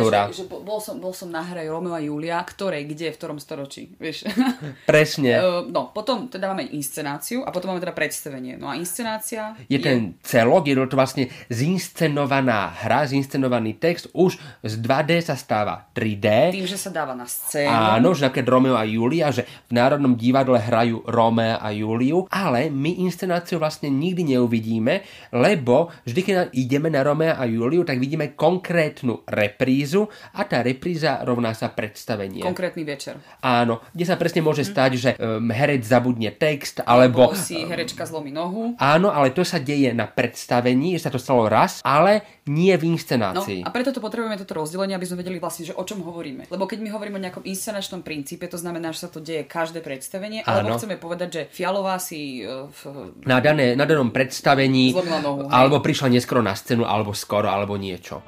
Povedia, 0.00 0.32
že, 0.32 0.40
že 0.40 0.44
bol, 0.48 0.80
som, 0.80 0.96
bol 0.96 1.12
som 1.12 1.28
na 1.28 1.44
hre 1.44 1.68
Romeo 1.68 1.92
a 1.92 2.00
Julia, 2.00 2.40
ktorej, 2.40 2.88
kde, 2.88 3.12
v 3.12 3.16
ktorom 3.20 3.36
storočí, 3.36 3.92
vieš. 4.00 4.24
Presne. 4.90 5.36
no, 5.68 5.92
potom 5.92 6.32
teda 6.32 6.56
máme 6.56 6.72
inscenáciu 6.72 7.44
a 7.44 7.52
potom 7.52 7.76
máme 7.76 7.84
teda 7.84 7.92
predstavenie. 7.92 8.56
No 8.56 8.72
a 8.72 8.80
inscenácia... 8.80 9.52
Je, 9.68 9.76
je... 9.76 9.84
ten 9.84 10.16
celok, 10.24 10.72
je 10.72 10.74
to 10.88 10.96
vlastne 10.96 11.28
zinscenovaná 11.52 12.72
hra, 12.80 13.04
zinscenovaný 13.04 13.76
text, 13.76 14.08
už 14.16 14.40
z 14.64 14.74
2D 14.80 15.20
sa 15.20 15.36
stáva 15.36 15.92
3D. 15.92 16.56
Tým, 16.56 16.64
že 16.64 16.80
sa 16.80 16.88
dáva 16.88 17.12
na 17.12 17.28
scénu. 17.28 17.68
Áno, 17.68 18.16
že 18.16 18.24
napríklad 18.24 18.48
Romeo 18.48 18.76
a 18.80 18.88
Julia, 18.88 19.28
že 19.28 19.44
v 19.68 19.76
Národnom 19.76 20.16
divadle 20.16 20.56
hrajú 20.56 21.04
Romeo 21.04 21.60
a 21.60 21.68
Juliu, 21.76 22.24
ale 22.32 22.72
my 22.72 23.04
inscenáciu 23.04 23.60
vlastne 23.60 23.92
nikdy 23.92 24.32
neuvidíme, 24.32 25.04
lebo 25.36 25.92
vždy, 26.08 26.20
keď 26.24 26.36
ideme 26.56 26.88
na 26.88 27.04
Romeo 27.04 27.36
a 27.36 27.44
Juliu, 27.44 27.84
tak 27.84 27.97
tak 27.98 28.06
vidíme 28.06 28.30
konkrétnu 28.38 29.26
reprízu 29.26 30.06
a 30.38 30.46
tá 30.46 30.62
repríza 30.62 31.18
rovná 31.26 31.50
sa 31.50 31.66
predstavenie. 31.74 32.46
Konkrétny 32.46 32.86
večer. 32.86 33.18
Áno, 33.42 33.82
kde 33.90 34.06
sa 34.06 34.14
presne 34.14 34.46
môže 34.46 34.62
mhm. 34.62 34.70
stať, 34.70 34.90
že 34.94 35.10
um, 35.18 35.50
herec 35.50 35.82
zabudne 35.82 36.30
text, 36.30 36.78
alebo... 36.86 37.26
alebo 37.26 37.34
si 37.34 37.58
herečka 37.66 38.06
zlomí 38.06 38.30
nohu. 38.30 38.78
Áno, 38.78 39.10
ale 39.10 39.34
to 39.34 39.42
sa 39.42 39.58
deje 39.58 39.90
na 39.90 40.06
predstavení, 40.06 40.94
že 40.94 41.02
sa 41.02 41.10
to 41.10 41.18
stalo 41.18 41.50
raz, 41.50 41.82
ale 41.82 42.38
nie 42.46 42.70
v 42.78 42.94
inscenácii. 42.94 43.66
No, 43.66 43.68
a 43.68 43.74
preto 43.74 43.90
to 43.90 43.98
potrebujeme 43.98 44.38
toto 44.38 44.62
rozdelenie, 44.62 44.94
aby 44.94 45.06
sme 45.10 45.26
vedeli 45.26 45.42
vlastne, 45.42 45.66
že 45.66 45.74
o 45.74 45.82
čom 45.82 46.06
hovoríme. 46.06 46.46
Lebo 46.46 46.70
keď 46.70 46.78
my 46.78 46.94
hovoríme 46.94 47.18
o 47.18 47.24
nejakom 47.26 47.42
inscenačnom 47.42 48.06
princípe, 48.06 48.46
to 48.46 48.60
znamená, 48.60 48.94
že 48.94 49.04
sa 49.04 49.10
to 49.10 49.18
deje 49.18 49.42
každé 49.42 49.82
predstavenie, 49.82 50.46
Áno. 50.46 50.70
alebo 50.70 50.78
chceme 50.78 51.00
povedať, 51.00 51.28
že 51.34 51.42
Fialová 51.50 51.98
si 51.98 52.46
uh, 52.46 52.70
v... 52.70 53.10
na, 53.26 53.42
dané, 53.42 53.74
na 53.74 53.82
danom 53.88 54.14
predstavení 54.14 54.94
nohu, 54.94 55.50
alebo 55.50 55.82
prišla 55.82 56.14
neskoro 56.14 56.44
na 56.44 56.52
scénu, 56.52 56.84
alebo 56.84 57.16
skoro, 57.16 57.48
alebo 57.48 57.80
nie 57.80 57.87
niečo. 57.88 58.20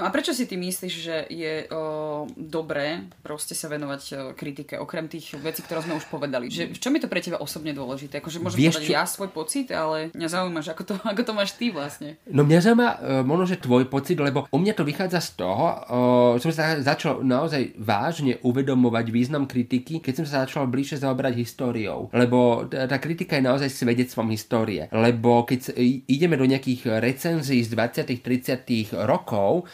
No 0.00 0.08
a 0.08 0.10
prečo 0.10 0.32
si 0.32 0.48
ty 0.48 0.56
myslíš, 0.56 0.94
že 0.96 1.16
je 1.28 1.68
o, 1.68 2.24
dobré 2.32 3.04
proste 3.20 3.52
sa 3.52 3.68
venovať 3.68 4.02
o, 4.02 4.16
kritike, 4.32 4.80
okrem 4.80 5.12
tých 5.12 5.36
vecí, 5.36 5.60
ktoré 5.60 5.84
sme 5.84 6.00
už 6.00 6.08
povedali? 6.08 6.48
Že, 6.48 6.72
v 6.72 6.80
čom 6.80 6.96
je 6.96 7.02
to 7.04 7.12
pre 7.12 7.20
teba 7.20 7.36
osobne 7.36 7.76
dôležité? 7.76 8.24
Akože 8.24 8.40
môžem 8.40 8.64
Vieš, 8.64 8.80
povedať 8.80 8.88
čo... 8.88 8.96
ja 8.96 9.04
svoj 9.04 9.30
pocit, 9.30 9.68
ale 9.68 10.08
mňa 10.16 10.28
zaujíma, 10.32 10.60
ako 10.64 10.82
to, 10.88 10.94
ako 11.12 11.22
to 11.22 11.32
máš 11.36 11.50
ty 11.60 11.68
vlastne. 11.68 12.16
No 12.24 12.48
mňa 12.48 12.60
zaujíma 12.64 12.88
uh, 12.88 12.98
možno, 13.20 13.44
že 13.44 13.60
tvoj 13.60 13.84
pocit, 13.92 14.16
lebo 14.16 14.48
u 14.48 14.58
mňa 14.58 14.72
to 14.72 14.88
vychádza 14.88 15.20
z 15.20 15.30
toho, 15.36 15.66
uh, 15.68 16.40
som 16.40 16.48
sa 16.48 16.80
začal 16.80 17.20
naozaj 17.20 17.76
vážne 17.76 18.40
uvedomovať 18.40 19.06
význam 19.12 19.44
kritiky, 19.44 20.00
keď 20.00 20.24
som 20.24 20.26
sa 20.26 20.48
začal 20.48 20.64
bližšie 20.64 21.04
zaoberať 21.04 21.36
históriou. 21.36 22.08
Lebo 22.16 22.64
tá 22.64 22.96
kritika 22.96 23.36
je 23.36 23.44
naozaj 23.44 23.68
svedectvom 23.68 24.32
histórie. 24.32 24.88
Lebo 24.88 25.44
keď 25.44 25.76
ideme 26.08 26.40
do 26.40 26.48
nejakých 26.48 27.02
recenzií 27.02 27.60
z 27.60 27.76
20 27.76 28.08
30 28.22 28.94
rokov, 29.04 29.66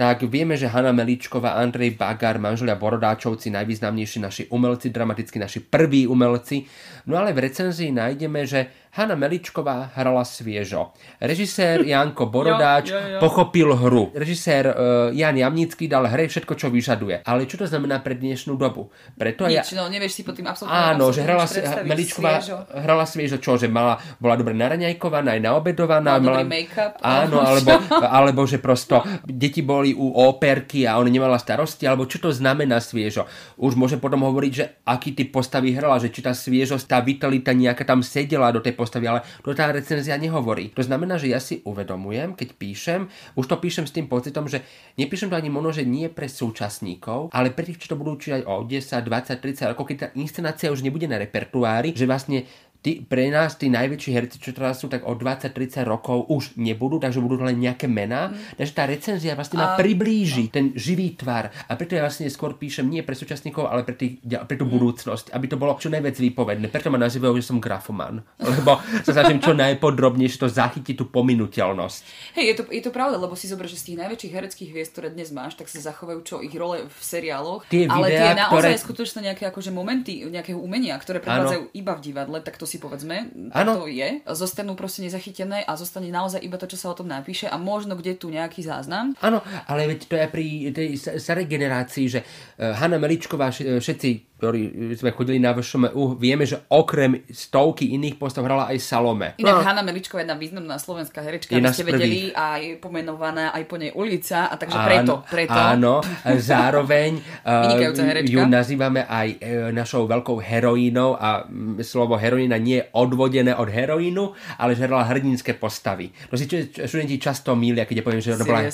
tak 0.00 0.24
vieme, 0.24 0.56
že 0.56 0.64
Hanna 0.64 0.96
Meličková, 0.96 1.60
Andrej 1.60 2.00
Bagar, 2.00 2.40
manželia 2.40 2.72
Borodáčovci, 2.72 3.52
najvýznamnejší 3.52 4.18
naši 4.24 4.42
umelci, 4.48 4.88
dramaticky 4.88 5.36
naši 5.36 5.60
prví 5.60 6.08
umelci. 6.08 6.64
No 7.04 7.20
ale 7.20 7.36
v 7.36 7.44
recenzii 7.44 7.92
nájdeme, 7.92 8.48
že 8.48 8.72
Hanna 8.90 9.14
Meličková 9.14 9.94
hrala 9.94 10.26
sviežo. 10.26 10.90
Režisér 11.22 11.86
Janko 11.86 12.26
Borodáč 12.26 12.90
jo, 12.90 12.98
jo, 12.98 13.06
jo. 13.06 13.18
pochopil 13.22 13.70
hru. 13.70 14.10
Režisér 14.10 14.66
uh, 14.66 14.74
Jan 15.14 15.38
Jamnický 15.38 15.86
dal 15.86 16.10
hre 16.10 16.26
všetko, 16.26 16.58
čo 16.58 16.74
vyžaduje. 16.74 17.22
Ale 17.22 17.46
čo 17.46 17.54
to 17.54 17.70
znamená 17.70 18.02
pre 18.02 18.18
dnešnú 18.18 18.58
dobu? 18.58 18.90
Preto 19.14 19.46
Nič, 19.46 19.78
ja... 19.78 19.78
no 19.78 19.86
nevieš 19.86 20.18
si 20.18 20.22
po 20.26 20.34
tým 20.34 20.50
absolútne 20.50 20.74
Áno, 20.74 21.14
že 21.14 21.22
hrala 21.22 21.46
Meličková 21.86 22.42
sviežo. 22.42 22.56
hrala 22.66 23.04
sviežo, 23.06 23.38
čo? 23.38 23.54
Že 23.54 23.70
mala, 23.70 23.94
bola 24.18 24.34
dobre 24.34 24.58
naraňajkovaná, 24.58 25.38
aj 25.38 25.40
naobedovaná. 25.46 26.18
Mala, 26.18 26.42
mala 26.42 26.50
make-up. 26.50 26.98
Áno, 26.98 27.46
alebo, 27.46 27.78
alebo 27.94 28.42
že 28.42 28.58
prosto 28.58 29.06
deti 29.22 29.62
boli 29.62 29.94
u 29.94 30.18
óperky 30.18 30.82
a 30.90 30.98
ona 30.98 31.06
nemala 31.06 31.38
starosti, 31.38 31.86
alebo 31.86 32.10
čo 32.10 32.18
to 32.18 32.34
znamená 32.34 32.82
sviežo. 32.82 33.22
Už 33.54 33.78
môže 33.78 34.02
potom 34.02 34.26
hovoriť, 34.26 34.50
že 34.50 34.82
aký 34.82 35.14
typ 35.14 35.30
postavy 35.30 35.78
hrala, 35.78 36.02
že 36.02 36.10
či 36.10 36.26
tá 36.26 36.34
sviežosť, 36.34 36.90
tá 36.90 36.98
vitalita 36.98 37.54
nejaká 37.54 37.86
tam 37.86 38.02
sedela 38.02 38.50
do 38.50 38.58
tej 38.58 38.79
postavy, 38.80 39.04
ale 39.04 39.20
to 39.44 39.52
tá 39.52 39.68
recenzia 39.68 40.16
nehovorí. 40.16 40.72
To 40.72 40.80
znamená, 40.80 41.20
že 41.20 41.28
ja 41.28 41.36
si 41.36 41.60
uvedomujem, 41.68 42.32
keď 42.32 42.48
píšem, 42.56 43.00
už 43.36 43.44
to 43.44 43.60
píšem 43.60 43.84
s 43.84 43.92
tým 43.92 44.08
pocitom, 44.08 44.48
že 44.48 44.64
nepíšem 44.96 45.28
to 45.28 45.36
ani 45.36 45.52
možno, 45.52 45.76
že 45.76 45.84
nie 45.84 46.08
pre 46.08 46.32
súčasníkov, 46.32 47.28
ale 47.36 47.52
pre 47.52 47.68
tých, 47.68 47.84
čo 47.84 47.92
to 47.92 48.00
budú 48.00 48.16
čítať 48.16 48.48
o 48.48 48.64
10, 48.64 49.04
20, 49.04 49.36
30 49.36 49.72
rokov, 49.76 49.84
keď 49.92 49.96
tá 50.00 50.08
inscenácia 50.16 50.72
už 50.72 50.80
nebude 50.80 51.04
na 51.04 51.20
repertoári, 51.20 51.92
že 51.92 52.08
vlastne 52.08 52.48
tí, 52.80 53.04
pre 53.04 53.28
nás 53.28 53.56
tí 53.60 53.68
najväčší 53.68 54.10
herci, 54.16 54.36
čo 54.40 54.56
teraz 54.56 54.80
sú 54.80 54.88
tak 54.88 55.04
o 55.04 55.12
20-30 55.12 55.84
rokov, 55.84 56.28
už 56.32 56.56
nebudú, 56.56 56.96
takže 56.96 57.20
budú 57.20 57.44
len 57.44 57.60
nejaké 57.60 57.86
mená. 57.86 58.32
Mm. 58.32 58.56
Takže 58.56 58.72
tá 58.72 58.84
recenzia 58.88 59.32
vlastne 59.36 59.60
má 59.60 59.76
priblíži 59.76 60.48
no. 60.48 60.52
ten 60.52 60.66
živý 60.72 61.14
tvar. 61.14 61.52
A 61.68 61.76
preto 61.76 61.96
ja 61.96 62.04
vlastne 62.04 62.26
skôr 62.32 62.56
píšem 62.56 62.88
nie 62.88 63.04
pre 63.04 63.12
súčasníkov, 63.12 63.68
ale 63.68 63.84
pre, 63.84 63.96
tých, 63.96 64.24
pre 64.24 64.56
tú 64.56 64.64
mm. 64.64 64.72
budúcnosť, 64.72 65.26
aby 65.36 65.46
to 65.46 65.56
bolo 65.60 65.76
čo 65.76 65.92
najviac 65.92 66.16
výpovedné. 66.16 66.72
Preto 66.72 66.88
ma 66.88 66.98
nazývajú, 66.98 67.36
že 67.36 67.44
som 67.52 67.60
grafoman. 67.60 68.24
Lebo 68.40 68.80
sa 69.04 69.10
snažím 69.12 69.44
čo 69.44 69.52
najpodrobnejšie 69.52 70.40
to 70.40 70.48
zachytiť 70.48 70.94
tú 70.96 71.04
pominuteľnosť. 71.12 72.00
Hej, 72.40 72.44
je 72.44 72.54
to, 72.56 72.62
je 72.72 72.82
to 72.82 72.90
pravda, 72.90 73.20
lebo 73.20 73.36
si 73.36 73.50
zober, 73.50 73.68
že 73.68 73.76
z 73.76 73.92
tých 73.92 73.98
najväčších 74.00 74.32
hereckých 74.32 74.70
hviezd, 74.72 74.92
ktoré 74.96 75.08
dnes 75.12 75.28
máš, 75.34 75.58
tak 75.58 75.68
sa 75.68 75.82
zachovajú 75.82 76.20
čo 76.24 76.36
ich 76.40 76.54
role 76.56 76.86
v 76.88 76.98
seriáloch. 77.00 77.66
Tie 77.68 77.84
ale 77.84 78.08
videá, 78.08 78.32
tie 78.32 78.40
naozaj 78.46 78.72
ktoré... 78.78 78.84
skutočné 78.84 79.18
nejaké 79.30 79.44
akože 79.50 79.70
momenty 79.74 80.24
nejakého 80.30 80.56
umenia, 80.56 80.96
ktoré 80.96 81.18
prevádzajú 81.20 81.74
iba 81.76 81.92
v 81.98 82.00
divadle, 82.00 82.38
tak 82.40 82.56
to 82.56 82.69
si 82.70 82.78
povedzme, 82.78 83.34
ano. 83.50 83.82
to 83.82 83.90
je, 83.90 84.22
zostanú 84.30 84.78
proste 84.78 85.02
nezachytené 85.02 85.66
a 85.66 85.74
zostane 85.74 86.06
naozaj 86.14 86.38
iba 86.38 86.54
to, 86.54 86.70
čo 86.70 86.78
sa 86.78 86.94
o 86.94 86.98
tom 86.98 87.10
napíše 87.10 87.50
a 87.50 87.58
možno 87.58 87.98
kde 87.98 88.14
tu 88.14 88.30
nejaký 88.30 88.62
záznam. 88.62 89.18
Áno, 89.18 89.42
ale 89.66 89.90
veď 89.90 89.98
to 90.06 90.14
je 90.14 90.26
pri 90.30 90.46
tej 90.70 90.88
starej 91.18 91.50
generácii, 91.50 92.06
že 92.06 92.20
uh, 92.22 92.78
Hanna 92.78 93.02
Meličková, 93.02 93.50
všetci 93.50 94.30
ktorí 94.40 94.96
sme 94.96 95.12
chodili 95.12 95.36
na 95.36 95.52
VŠMU, 95.52 96.16
vieme, 96.16 96.48
že 96.48 96.64
okrem 96.72 97.28
stovky 97.28 97.92
iných 97.92 98.16
postav 98.16 98.48
hrala 98.48 98.72
aj 98.72 98.80
Salome. 98.80 99.36
Inak 99.36 99.60
no. 99.60 99.64
Hanna 99.68 99.84
Meličková 99.84 100.24
je 100.24 100.32
jedna 100.32 100.36
významná 100.40 100.76
slovenská 100.80 101.20
herečka, 101.20 101.52
aby 101.52 101.68
ste 101.68 101.84
vedeli, 101.84 102.32
a 102.32 102.56
je 102.56 102.80
pomenovaná 102.80 103.52
aj 103.52 103.62
po 103.68 103.76
nej 103.76 103.92
ulica, 103.92 104.48
a 104.48 104.56
takže 104.56 104.80
áno, 104.80 104.88
preto, 104.88 105.14
preto. 105.28 105.60
Áno, 105.60 105.94
zároveň 106.40 107.20
uh, 107.44 108.24
ju 108.24 108.40
nazývame 108.48 109.04
aj 109.04 109.28
uh, 109.28 109.38
našou 109.76 110.08
veľkou 110.08 110.40
heroínou 110.40 111.20
a 111.20 111.44
um, 111.44 111.76
slovo 111.84 112.16
heroína 112.16 112.56
nie 112.60 112.84
odvodené 112.92 113.56
od 113.56 113.72
heroínu, 113.72 114.36
ale 114.60 114.76
že 114.76 114.84
hrala 114.86 115.08
hrdinské 115.08 115.56
postavy. 115.56 116.12
No 116.28 116.36
si 116.36 116.46
študenti 116.46 117.16
často 117.16 117.56
milia, 117.56 117.88
keď 117.88 117.96
ja 118.00 118.04
poviem, 118.04 118.22
že 118.22 118.36
bola, 118.36 118.68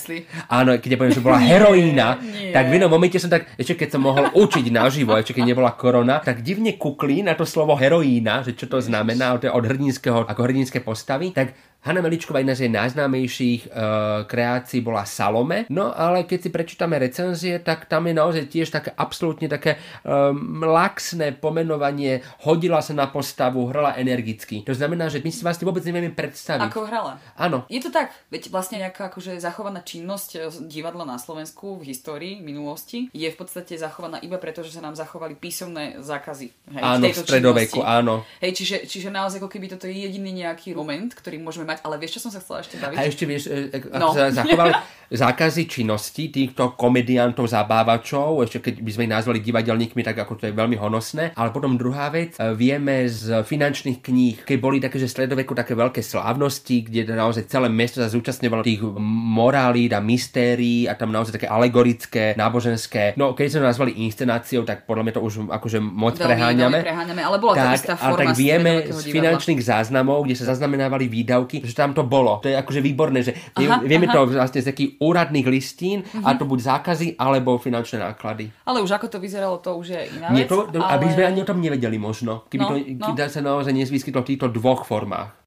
áno, 0.51 0.77
keď 0.77 0.91
ja 0.91 0.99
poviem, 0.99 1.15
že 1.15 1.23
bola 1.25 1.39
heroína, 1.41 2.19
tak 2.57 2.65
v 2.69 2.73
jednom 2.77 2.91
momente 2.91 3.17
som 3.23 3.31
tak, 3.31 3.55
ešte 3.55 3.87
keď 3.87 3.89
som 3.97 4.03
mohol 4.03 4.27
učiť 4.35 4.67
naživo, 4.75 5.15
ešte 5.15 5.39
keď 5.39 5.55
nebola 5.55 5.73
korona, 5.79 6.19
tak 6.21 6.43
divne 6.43 6.75
kukli 6.75 7.23
na 7.23 7.39
to 7.39 7.47
slovo 7.47 7.79
heroína, 7.79 8.43
že 8.43 8.59
čo 8.59 8.67
to 8.67 8.83
znamená 8.83 9.39
od, 9.39 9.47
od 9.47 9.65
hrdinského, 9.65 10.27
ako 10.27 10.41
hrdinské 10.43 10.83
postavy, 10.83 11.31
tak 11.31 11.55
Hanna 11.87 12.03
Meličková 12.03 12.43
jedna 12.43 12.59
z 12.59 12.67
jej 12.67 12.73
najznámejších 12.75 13.71
uh, 13.71 14.27
kreácií 14.27 14.83
bola 14.83 15.07
Salome, 15.07 15.71
no 15.71 15.95
ale 15.95 16.27
keď 16.27 16.39
si 16.43 16.51
prečítame 16.51 16.99
recenzie, 16.99 17.63
tak 17.63 17.87
tam 17.87 18.11
je 18.11 18.15
naozaj 18.19 18.51
tiež 18.51 18.75
také 18.75 18.91
absolútne 18.99 19.47
také 19.47 19.79
um, 20.03 20.67
laxné 20.67 21.39
pomenovanie, 21.39 22.27
hodila 22.43 22.83
sa 22.83 22.91
na 22.91 23.07
postavu, 23.07 23.71
hrala 23.71 23.95
energicky. 23.95 24.67
To 24.67 24.75
znamená, 24.75 25.07
že 25.07 25.23
my 25.23 25.31
si 25.31 25.47
vlastne 25.47 25.63
vôbec 25.63 25.87
nevieme 25.87 26.11
predstaviť. 26.11 26.67
Ako 26.67 26.91
hrala. 26.91 27.23
Áno. 27.39 27.63
Je 27.71 27.79
to 27.79 27.95
tak, 27.95 28.11
veď 28.35 28.51
vlastne 28.51 28.83
nejaká 28.83 29.07
akože 29.07 29.39
zachovaná 29.39 29.87
činnosť 29.87 30.31
e, 30.35 30.39
divadla 30.67 31.07
na 31.07 31.23
Slovensku 31.23 31.79
v 31.79 31.95
histórii, 31.95 32.43
minulosti, 32.43 33.07
je 33.15 33.31
v 33.31 33.37
podstate 33.39 33.79
zachovaná 33.79 34.19
iba 34.27 34.43
preto, 34.43 34.67
že 34.67 34.75
sa 34.75 34.83
nám 34.83 34.99
zachovali 34.99 35.39
písomné 35.39 36.03
zákazy. 36.03 36.51
Hej, 36.75 36.83
áno, 36.83 37.05
v 37.07 37.15
stredoveku, 37.15 37.79
činnosti. 37.79 37.95
áno. 38.03 38.15
Hej, 38.43 38.53
čiže, 38.59 38.77
čiže 38.91 39.09
naozaj 39.15 39.39
ako 39.39 39.51
keby 39.55 39.71
toto 39.71 39.87
je 39.87 40.03
jediný 40.03 40.35
nejaký 40.35 40.75
moment, 40.75 41.15
ktorý 41.15 41.39
môžeme 41.39 41.69
mať 41.69 41.76
ale 41.83 42.01
vieš, 42.01 42.21
čo 42.21 42.29
som 42.29 42.33
sa 42.33 42.41
chcela 42.41 42.63
ešte 42.63 42.77
baviť? 42.81 42.97
A 42.97 43.03
ešte 43.05 43.25
vieš, 43.29 43.43
ako 43.51 43.87
no. 43.99 44.09
sa 44.15 44.31
zachovali 44.31 44.73
zákazy 45.13 45.71
činnosti 45.71 46.35
týchto 46.35 46.75
komediantov, 46.75 47.47
zabávačov, 47.47 48.43
ešte 48.43 48.59
keď 48.59 48.75
by 48.83 48.91
sme 48.91 49.03
ich 49.07 49.15
nazvali 49.15 49.39
divadelníkmi, 49.39 50.03
tak 50.03 50.19
ako 50.19 50.33
to 50.39 50.45
je 50.51 50.55
veľmi 50.55 50.75
honosné. 50.75 51.37
Ale 51.39 51.55
potom 51.55 51.79
druhá 51.79 52.11
vec, 52.11 52.35
e, 52.35 52.55
vieme 52.59 53.07
z 53.07 53.47
finančných 53.47 54.03
kníh, 54.03 54.43
keď 54.43 54.59
boli 54.59 54.83
také, 54.83 54.99
že 54.99 55.07
stredoveku 55.07 55.55
také 55.55 55.79
veľké 55.79 56.03
slávnosti, 56.03 56.91
kde 56.91 57.07
naozaj 57.15 57.47
celé 57.47 57.71
mesto 57.71 58.03
sa 58.03 58.11
zúčastňovalo 58.11 58.67
tých 58.67 58.83
morálí 59.03 59.87
a 59.95 60.03
mystérií 60.03 60.91
a 60.91 60.99
tam 60.99 61.15
naozaj 61.15 61.39
také 61.39 61.47
alegorické, 61.47 62.35
náboženské. 62.35 63.15
No, 63.15 63.39
keď 63.39 63.45
sme 63.47 63.61
to 63.63 63.71
nazvali 63.71 63.93
inscenáciou, 64.03 64.67
tak 64.67 64.85
podľa 64.85 65.03
mňa 65.07 65.15
to 65.15 65.23
už 65.23 65.35
akože 65.47 65.79
moc 65.79 66.19
veľmi, 66.19 66.27
preháňame. 66.35 66.79
Veľmi 66.83 66.89
preháňame. 66.91 67.23
Ale 67.23 67.37
bola 67.39 67.55
tak, 67.55 67.67
to 67.67 67.79
istá 67.79 67.95
forma 67.95 68.11
ale 68.11 68.17
tak 68.19 68.29
vieme 68.35 68.73
z 68.91 69.03
finančných 69.07 69.61
záznamov, 69.63 70.27
kde 70.27 70.35
sa 70.35 70.51
zaznamenávali 70.51 71.07
výdavky, 71.07 71.63
že 71.67 71.75
tam 71.75 71.91
to 71.91 72.07
bolo. 72.07 72.39
To 72.41 72.49
je 72.49 72.55
akože 72.55 72.81
výborné, 72.81 73.27
že 73.27 73.35
aha, 73.59 73.83
vieme 73.83 74.07
aha. 74.07 74.15
to 74.15 74.21
vlastne 74.39 74.63
z 74.63 74.71
takých 74.71 74.91
úradných 75.03 75.47
listín 75.51 76.07
uh-huh. 76.07 76.23
a 76.23 76.39
to 76.39 76.47
buď 76.47 76.59
zákazy 76.63 77.19
alebo 77.19 77.59
finančné 77.59 77.99
náklady. 77.99 78.55
Ale 78.63 78.81
už 78.81 78.95
ako 78.95 79.11
to 79.11 79.19
vyzeralo, 79.19 79.59
to 79.59 79.75
už 79.75 79.87
je 79.99 80.03
iná 80.17 80.31
Nie, 80.31 80.47
to, 80.47 80.71
ale... 80.79 81.03
Aby 81.03 81.07
sme 81.11 81.23
ani 81.27 81.39
o 81.43 81.49
tom 81.49 81.59
nevedeli 81.59 81.99
možno. 81.99 82.47
Keby 82.47 82.63
no, 82.63 82.71
to 83.03 83.13
no. 83.19 83.27
sa 83.27 83.41
naozaj 83.43 83.75
nezvyskytlo 83.75 84.23
v 84.23 84.29
týchto 84.35 84.47
dvoch 84.55 84.87
formách. 84.87 85.47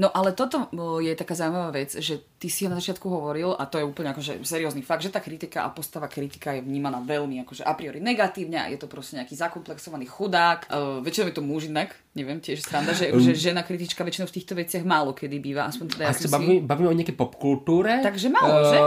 No 0.00 0.08
ale 0.16 0.32
toto 0.32 0.72
je 1.04 1.12
taká 1.12 1.36
zaujímavá 1.36 1.76
vec, 1.76 1.92
že 1.92 2.24
ty 2.40 2.48
si 2.48 2.64
na 2.64 2.80
začiatku 2.80 3.04
hovoril, 3.04 3.52
a 3.52 3.68
to 3.68 3.76
je 3.76 3.84
úplne 3.84 4.16
akože 4.16 4.40
seriózny 4.48 4.80
fakt, 4.80 5.04
že 5.04 5.12
tá 5.12 5.20
kritika 5.20 5.60
a 5.60 5.68
postava 5.68 6.08
kritika 6.08 6.56
je 6.56 6.64
vnímaná 6.64 7.04
veľmi 7.04 7.36
akože 7.44 7.68
a 7.68 7.76
priori 7.76 8.00
negatívne 8.00 8.56
a 8.56 8.72
je 8.72 8.80
to 8.80 8.88
proste 8.88 9.20
nejaký 9.20 9.36
zakomplexovaný 9.36 10.08
chudák. 10.08 10.72
Uh, 10.72 11.04
väčšinou 11.04 11.28
je 11.28 11.36
to 11.36 11.44
muž 11.44 11.68
inak, 11.68 11.92
neviem, 12.16 12.40
tiež 12.40 12.64
sranda, 12.64 12.96
že, 12.96 13.12
um, 13.12 13.20
že 13.20 13.36
žena 13.36 13.60
kritička 13.60 14.00
väčšinou 14.00 14.24
v 14.24 14.34
týchto 14.40 14.56
veciach 14.56 14.80
málo 14.88 15.12
kedy 15.12 15.36
býva. 15.36 15.68
Aspoň 15.68 15.86
teda 15.92 16.02
ja 16.08 16.16
sa 16.16 16.32
bavíme, 16.32 16.64
si... 16.64 16.64
bavíme 16.64 16.88
o 16.88 16.96
nejakej 16.96 17.16
popkultúre. 17.20 18.00
Takže 18.00 18.32
málo, 18.32 18.56
uh, 18.56 18.64
že? 18.72 18.78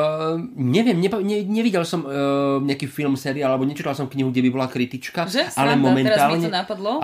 Neviem, 0.57 0.97
ne, 0.97 1.09
ne, 1.21 1.37
nevidel 1.45 1.85
som 1.85 2.01
uh, 2.09 2.57
nejaký 2.57 2.89
film, 2.89 3.13
seriál, 3.13 3.53
alebo 3.53 3.69
nečítal 3.69 3.93
som 3.93 4.09
knihu, 4.09 4.33
kde 4.33 4.49
by 4.49 4.49
bola 4.49 4.65
kritička. 4.65 5.29
Že? 5.29 5.53
Ale 5.53 5.77
sranda, 5.77 5.85
momentálne, 5.85 6.47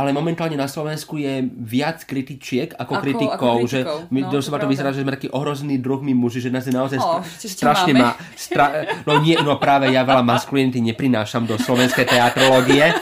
ale 0.01 0.09
momentálne 0.09 0.57
na 0.57 0.65
Slovensku 0.65 1.21
je 1.21 1.45
viac 1.45 2.01
kritičiek 2.09 2.73
ako, 2.73 2.97
ako 2.97 3.03
kritikov. 3.05 3.37
Ako 3.37 3.45
kritikov. 3.61 3.69
Že 3.69 3.79
my, 4.09 4.19
no, 4.25 4.29
doslova 4.33 4.57
to, 4.57 4.65
to 4.65 4.71
vyzerá, 4.73 4.89
že 4.89 5.05
sme 5.05 5.13
takí 5.13 5.29
ohrozný 5.29 5.77
druh 5.77 6.01
my 6.01 6.17
muži, 6.17 6.38
že 6.39 6.49
nás 6.49 6.65
je 6.65 6.73
naozaj 6.73 6.99
oh, 6.99 7.21
strašne 7.27 7.93
má... 7.95 8.15
Stra, 8.33 8.87
no, 9.03 9.19
nie, 9.19 9.35
no 9.39 9.59
práve 9.59 9.91
ja 9.91 10.07
veľa 10.07 10.23
maskulinity 10.23 10.79
neprinášam 10.79 11.43
do 11.45 11.59
slovenskej 11.59 12.07
teatrológie. 12.07 12.95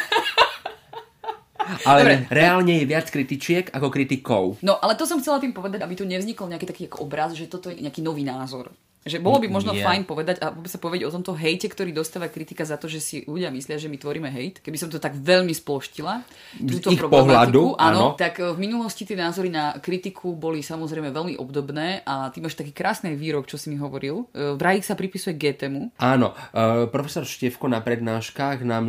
Ale 1.84 2.00
Dobre. 2.04 2.16
reálne 2.32 2.74
je 2.80 2.86
viac 2.88 3.12
kritičiek 3.12 3.68
ako 3.76 3.92
kritikov. 3.92 4.56
No, 4.64 4.80
ale 4.80 4.96
to 4.96 5.04
som 5.04 5.20
chcela 5.20 5.44
tým 5.44 5.52
povedať, 5.52 5.84
aby 5.84 6.00
tu 6.00 6.08
nevznikol 6.08 6.48
nejaký 6.48 6.68
taký 6.68 6.84
obraz, 6.96 7.36
že 7.36 7.52
toto 7.52 7.68
je 7.68 7.84
nejaký 7.84 8.00
nový 8.00 8.24
názor. 8.24 8.72
Že 9.08 9.24
bolo 9.24 9.40
by 9.40 9.48
možno 9.48 9.72
yeah. 9.74 9.88
fajn 9.88 10.04
povedať 10.04 10.36
a 10.44 10.52
vôbec 10.52 10.68
sa 10.68 10.80
povedať 10.80 11.08
o 11.08 11.12
tomto 11.12 11.34
hejte, 11.34 11.72
ktorý 11.72 11.96
dostáva 11.96 12.28
kritika 12.28 12.68
za 12.68 12.76
to, 12.76 12.92
že 12.92 13.00
si 13.00 13.16
ľudia 13.24 13.50
myslia, 13.50 13.80
že 13.80 13.88
my 13.88 13.98
tvoríme 13.98 14.30
hejt. 14.30 14.60
Keby 14.60 14.78
som 14.78 14.92
to 14.92 15.00
tak 15.00 15.16
veľmi 15.16 15.56
sploštila, 15.56 16.28
túto 16.68 16.92
ich 16.92 17.00
pohľadu, 17.00 17.80
áno, 17.80 18.14
áno, 18.14 18.20
tak 18.20 18.44
eh, 18.44 18.52
v 18.52 18.60
minulosti 18.60 19.08
tie 19.08 19.16
názory 19.16 19.48
na 19.48 19.80
kritiku 19.80 20.36
boli 20.36 20.60
samozrejme 20.60 21.10
veľmi 21.10 21.40
obdobné 21.40 22.04
a 22.04 22.30
ty 22.30 22.44
máš 22.44 22.60
taký 22.60 22.76
krásny 22.76 23.16
výrok, 23.16 23.48
čo 23.48 23.56
si 23.56 23.72
mi 23.72 23.80
hovoril. 23.80 24.28
Eh, 24.36 24.54
vraj 24.60 24.84
sa 24.84 24.94
pripisuje 24.94 25.40
Goethemu. 25.40 25.96
Áno, 25.98 26.34
uh, 26.34 26.86
profesor 26.92 27.24
Števko 27.24 27.72
na 27.72 27.80
prednáškach 27.80 28.62
nám 28.68 28.86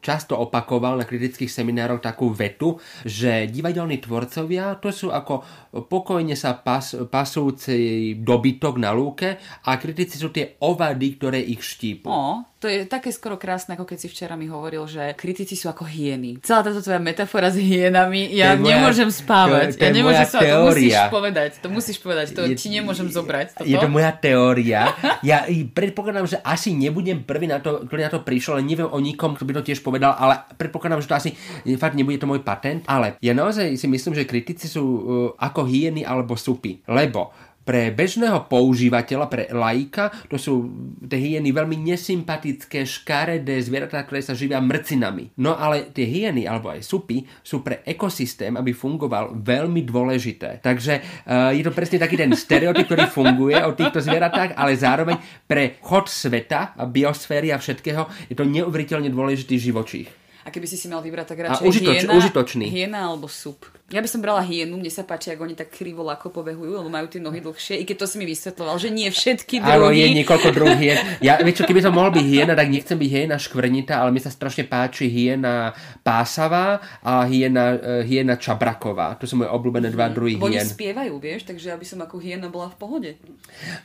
často 0.00 0.38
opakoval 0.38 0.98
na 0.98 1.04
kritických 1.04 1.50
seminároch 1.50 2.00
takú 2.00 2.30
vetu, 2.32 2.80
že 3.04 3.50
divadelní 3.50 4.00
tvorcovia 4.00 4.78
to 4.78 4.88
sú 4.94 5.08
ako 5.12 5.42
pokojne 5.86 6.32
sa 6.38 6.56
pas, 6.56 6.94
pasujúci 6.94 8.14
dobytok 8.22 8.80
na 8.80 8.94
lúke 8.94 9.36
a 9.64 9.78
kritici 9.80 10.20
sú 10.20 10.30
tie 10.30 10.58
ovady, 10.62 11.18
ktoré 11.18 11.40
ich 11.42 11.62
štípu. 11.62 12.06
O, 12.06 12.42
to 12.58 12.66
je 12.66 12.90
také 12.90 13.14
skoro 13.14 13.38
krásne, 13.38 13.78
ako 13.78 13.86
keď 13.86 13.98
si 14.02 14.08
včera 14.10 14.34
mi 14.34 14.50
hovoril, 14.50 14.82
že 14.90 15.14
kritici 15.14 15.54
sú 15.54 15.70
ako 15.70 15.86
hieny. 15.86 16.42
Celá 16.42 16.66
táto 16.66 16.82
tvoja 16.82 16.98
metafora 16.98 17.54
s 17.54 17.58
hienami, 17.62 18.34
ja 18.34 18.58
moja, 18.58 18.74
nemôžem 18.74 19.10
spávať. 19.14 19.78
To, 19.78 19.78
to 19.78 19.84
ja 19.86 19.92
nemôžem 19.94 20.26
spávať, 20.26 20.50
to 20.50 20.58
musíš 20.66 20.98
povedať. 21.06 21.50
To 21.62 21.68
musíš 21.70 21.96
povedať, 22.02 22.26
to 22.34 22.42
je, 22.50 22.58
ti 22.58 22.68
nemôžem 22.74 23.06
zobrať. 23.06 23.62
Toto. 23.62 23.68
Je 23.70 23.78
to 23.78 23.86
moja 23.86 24.10
teória. 24.10 24.90
Ja 25.22 25.46
predpokladám, 25.70 26.26
že 26.26 26.42
asi 26.42 26.74
nebudem 26.74 27.22
prvý 27.22 27.46
na 27.46 27.62
to, 27.62 27.86
ktorý 27.86 28.00
na 28.06 28.12
to 28.12 28.26
prišiel, 28.26 28.58
ale 28.58 28.66
neviem 28.66 28.90
o 28.90 28.98
nikom, 28.98 29.38
kto 29.38 29.46
by 29.46 29.52
to 29.62 29.66
tiež 29.70 29.80
povedal, 29.86 30.18
ale 30.18 30.42
predpokladám, 30.58 30.98
že 30.98 31.08
to 31.10 31.14
asi 31.14 31.30
fakt 31.78 31.94
nebude 31.94 32.18
to 32.18 32.26
môj 32.26 32.42
patent. 32.42 32.82
Ale 32.90 33.14
ja 33.22 33.38
naozaj 33.38 33.78
si 33.78 33.86
myslím, 33.86 34.18
že 34.18 34.26
kritici 34.26 34.66
sú 34.66 34.82
uh, 34.82 35.00
ako 35.38 35.62
hieny 35.62 36.02
alebo 36.02 36.34
supy. 36.34 36.82
Lebo 36.90 37.30
pre 37.68 37.92
bežného 37.92 38.48
používateľa, 38.48 39.26
pre 39.28 39.44
laika, 39.52 40.08
to 40.32 40.40
sú 40.40 40.72
tie 41.04 41.20
hyeny 41.20 41.52
veľmi 41.52 41.76
nesympatické, 41.84 42.88
škaredé 42.88 43.60
zvieratá, 43.60 44.00
ktoré 44.08 44.24
sa 44.24 44.32
živia 44.32 44.56
mrcinami. 44.56 45.36
No 45.36 45.52
ale 45.52 45.92
tie 45.92 46.08
hyeny 46.08 46.48
alebo 46.48 46.72
aj 46.72 46.80
supy 46.80 47.28
sú 47.44 47.60
pre 47.60 47.84
ekosystém, 47.84 48.56
aby 48.56 48.72
fungoval 48.72 49.36
veľmi 49.36 49.84
dôležité. 49.84 50.64
Takže 50.64 50.94
uh, 51.28 51.52
je 51.52 51.60
to 51.60 51.76
presne 51.76 52.00
taký 52.00 52.16
ten 52.16 52.32
stereotyp, 52.32 52.88
ktorý 52.88 53.04
funguje 53.12 53.60
o 53.60 53.76
týchto 53.76 54.00
zvieratách, 54.00 54.56
ale 54.56 54.72
zároveň 54.72 55.20
pre 55.44 55.76
chod 55.84 56.08
sveta, 56.08 56.72
biosféry 56.88 57.52
a 57.52 57.60
všetkého 57.60 58.32
je 58.32 58.34
to 58.38 58.48
neuveriteľne 58.48 59.12
dôležitý 59.12 59.60
živočích. 59.60 60.08
A 60.44 60.48
keby 60.48 60.64
si 60.64 60.80
si 60.80 60.88
mal 60.88 61.04
vybrať, 61.04 61.36
tak 61.36 61.44
radšej 61.44 61.60
A 61.60 61.68
užitoč, 61.68 61.96
hyena, 62.00 62.12
užitočný. 62.16 62.64
hyena 62.72 63.00
alebo 63.12 63.28
sup. 63.28 63.68
Ja 63.88 64.04
by 64.04 64.08
som 64.12 64.20
brala 64.20 64.44
hyenu, 64.44 64.76
mne 64.76 64.92
sa 64.92 65.00
páči, 65.00 65.32
ako 65.32 65.48
oni 65.48 65.56
tak 65.56 65.72
krivo 65.72 66.04
lako 66.04 66.28
pobehujú, 66.28 66.76
lebo 66.76 66.92
majú 66.92 67.08
tie 67.08 67.24
nohy 67.24 67.40
dlhšie, 67.40 67.80
i 67.80 67.88
keď 67.88 68.04
to 68.04 68.06
si 68.12 68.20
mi 68.20 68.28
vysvetloval, 68.28 68.76
že 68.76 68.92
nie 68.92 69.08
všetky 69.08 69.64
druhy. 69.64 69.80
Áno, 69.80 69.88
je 69.88 70.06
niekoľko 70.12 70.48
druhých 70.52 70.76
hien. 70.76 70.98
Ja, 71.24 71.40
vieš 71.40 71.64
čo, 71.64 71.64
keby 71.64 71.80
som 71.80 71.96
mohol 71.96 72.12
byť 72.12 72.26
hyena, 72.28 72.52
tak 72.52 72.68
nechcem 72.68 73.00
byť 73.00 73.08
hyena 73.08 73.40
škvrnita, 73.40 73.96
ale 73.96 74.12
mi 74.12 74.20
sa 74.20 74.28
strašne 74.28 74.68
páči 74.68 75.08
hyena 75.08 75.72
pásavá 76.04 76.84
a 77.00 77.24
hyena, 77.24 77.80
uh, 77.80 78.04
hyena 78.04 78.36
čabraková. 78.36 79.16
To 79.16 79.24
sú 79.24 79.40
moje 79.40 79.48
obľúbené 79.56 79.88
dva 79.88 80.12
druhy 80.12 80.36
Lebo 80.36 80.52
oni 80.52 80.60
hien. 80.60 80.68
spievajú, 80.68 81.16
vieš, 81.16 81.48
takže 81.48 81.72
aby 81.72 81.88
som 81.88 82.04
ako 82.04 82.20
hyena 82.20 82.52
bola 82.52 82.68
v 82.68 82.76
pohode. 82.76 83.10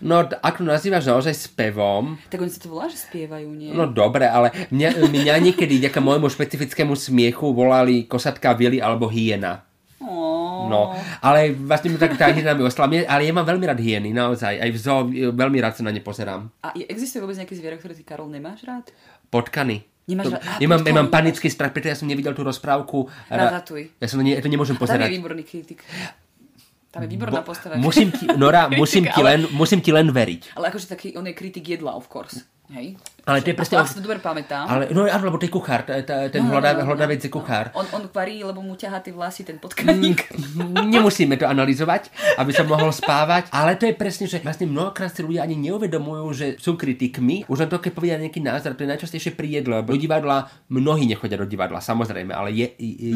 No, 0.03 0.19
ak 0.19 0.60
to 0.60 0.67
nazývaš 0.67 1.07
naozaj 1.07 1.31
spevom, 1.31 2.19
Tak 2.27 2.43
oni 2.43 2.51
sa 2.51 2.60
to 2.60 2.67
volá, 2.67 2.91
že 2.91 3.00
spievajú, 3.00 3.48
nie? 3.55 3.72
No 3.72 3.88
dobre, 3.88 4.27
ale 4.27 4.51
mňa, 4.67 5.00
mňa 5.00 5.33
niekedy 5.39 5.79
vďaka 5.79 6.03
môjmu 6.03 6.27
špecifickému 6.27 6.91
smiechu 6.91 7.55
volali 7.55 8.03
kosatka 8.03 8.51
Vili 8.51 8.83
alebo 8.83 9.07
hyena. 9.07 9.63
Ó. 10.03 10.15
No, 10.65 10.91
ale 11.19 11.51
vlastne 11.53 11.88
mi 11.88 11.98
tak 11.98 12.13
tá 12.13 12.27
hyena 12.27 12.51
mi 12.51 12.62
ostala. 12.62 12.88
Ale 13.01 13.22
ja 13.22 13.31
mám 13.31 13.43
veľmi 13.43 13.63
rád 13.63 13.77
hyeny, 13.77 14.12
naozaj. 14.12 14.55
Aj 14.55 14.67
v 14.67 14.77
zoo 14.77 15.01
veľmi 15.31 15.57
rád 15.57 15.74
sa 15.74 15.81
na 15.81 15.89
ne 15.89 16.00
pozerám. 16.00 16.51
A 16.60 16.72
je- 16.74 16.86
existuje 16.86 17.17
vôbec 17.17 17.36
nejaké 17.36 17.53
zviera, 17.53 17.75
ktoré 17.75 17.91
ty, 17.91 18.01
Karol, 18.01 18.27
nemáš 18.27 18.62
rád? 18.62 18.91
Potkany. 19.27 19.81
Nemáš 20.03 20.25
To- 20.25 20.31
rád- 20.33 20.43
ja, 20.60 20.67
mám, 20.67 20.81
ja 20.81 20.93
mám 20.93 21.07
panický 21.10 21.48
strach, 21.48 21.72
preto 21.72 21.88
ja 21.88 21.95
som 21.95 22.05
nevidel 22.05 22.31
tú 22.31 22.41
rozprávku. 22.41 23.07
Ratatuj. 23.25 23.88
Ja 23.98 24.05
som 24.05 24.17
to, 24.17 24.24
nie, 24.24 24.36
to 24.36 24.45
nemôžem 24.45 24.74
Tam 24.74 24.81
je 24.81 24.86
pozerať. 24.86 25.07
výborný 25.10 25.43
kritik. 25.43 25.79
Tam 26.89 27.01
je 27.01 27.10
výborná 27.10 27.41
postava. 27.41 27.74
Musím 27.75 28.12
ti, 28.12 28.27
Nora, 28.29 28.69
musím 28.75 29.05
ti, 29.05 29.17
ale- 29.17 29.29
len, 29.33 29.50
musím 29.51 29.79
ti 29.79 29.89
len 29.89 30.05
veriť. 30.05 30.53
Ale 30.53 30.69
akože 30.69 30.86
taký, 30.88 31.07
on 31.15 31.25
je 31.25 31.33
kritik 31.33 31.65
jedla, 31.65 31.95
of 31.95 32.05
course. 32.05 32.45
Hej? 32.69 33.00
Ale 33.23 33.39
to 33.39 33.49
je 33.49 33.55
presne- 33.55 33.79
Ak 33.79 33.87
si 33.87 33.95
to 33.97 34.03
dobre 34.03 34.19
pamätám. 34.19 34.67
Ale, 34.67 34.91
no 34.91 35.07
áno, 35.07 35.23
lebo 35.23 35.39
to 35.39 35.47
je 35.47 35.53
kuchár, 35.53 35.87
t- 35.87 35.95
t- 36.03 36.27
ten 36.27 36.43
No, 36.43 36.59
hľadá, 36.59 36.75
no, 36.75 36.83
no, 36.83 36.91
hľadavec 36.91 37.23
je 37.23 37.31
no. 37.31 37.35
kuchár. 37.39 37.71
On, 37.71 37.87
on 37.95 38.03
varí, 38.11 38.43
lebo 38.43 38.59
mu 38.59 38.75
ťahá 38.75 38.99
tie 38.99 39.15
vlasy 39.15 39.47
ten 39.47 39.55
potkaník. 39.57 40.27
Nemusíme 40.67 41.39
to 41.39 41.47
analyzovať, 41.47 42.11
aby 42.35 42.51
som 42.51 42.67
mohol 42.67 42.91
spávať, 42.91 43.47
ale 43.49 43.79
to 43.79 43.87
je 43.87 43.95
presne, 43.95 44.27
že 44.27 44.43
vlastne 44.43 44.67
mnohokrát 44.67 45.07
si 45.07 45.23
ľudia 45.23 45.39
ani 45.41 45.55
neuvedomujú, 45.55 46.25
že 46.33 46.47
sú 46.59 46.75
kritikmi. 46.75 47.47
Už 47.47 47.63
len 47.63 47.69
to, 47.69 47.79
keď 47.79 47.91
povedia 47.93 48.19
nejaký 48.19 48.39
názor, 48.39 48.75
to 48.75 48.83
je 48.83 48.91
najčastejšie 48.91 49.31
pri 49.33 49.61
jedle, 49.61 49.79
lebo 49.79 49.93
do 49.93 49.99
divadla, 49.99 50.49
mnohí 50.67 51.05
nechodia 51.05 51.37
do 51.37 51.47
divadla, 51.47 51.79
samozrejme, 51.79 52.35
ale 52.35 52.51
je, 52.51 52.67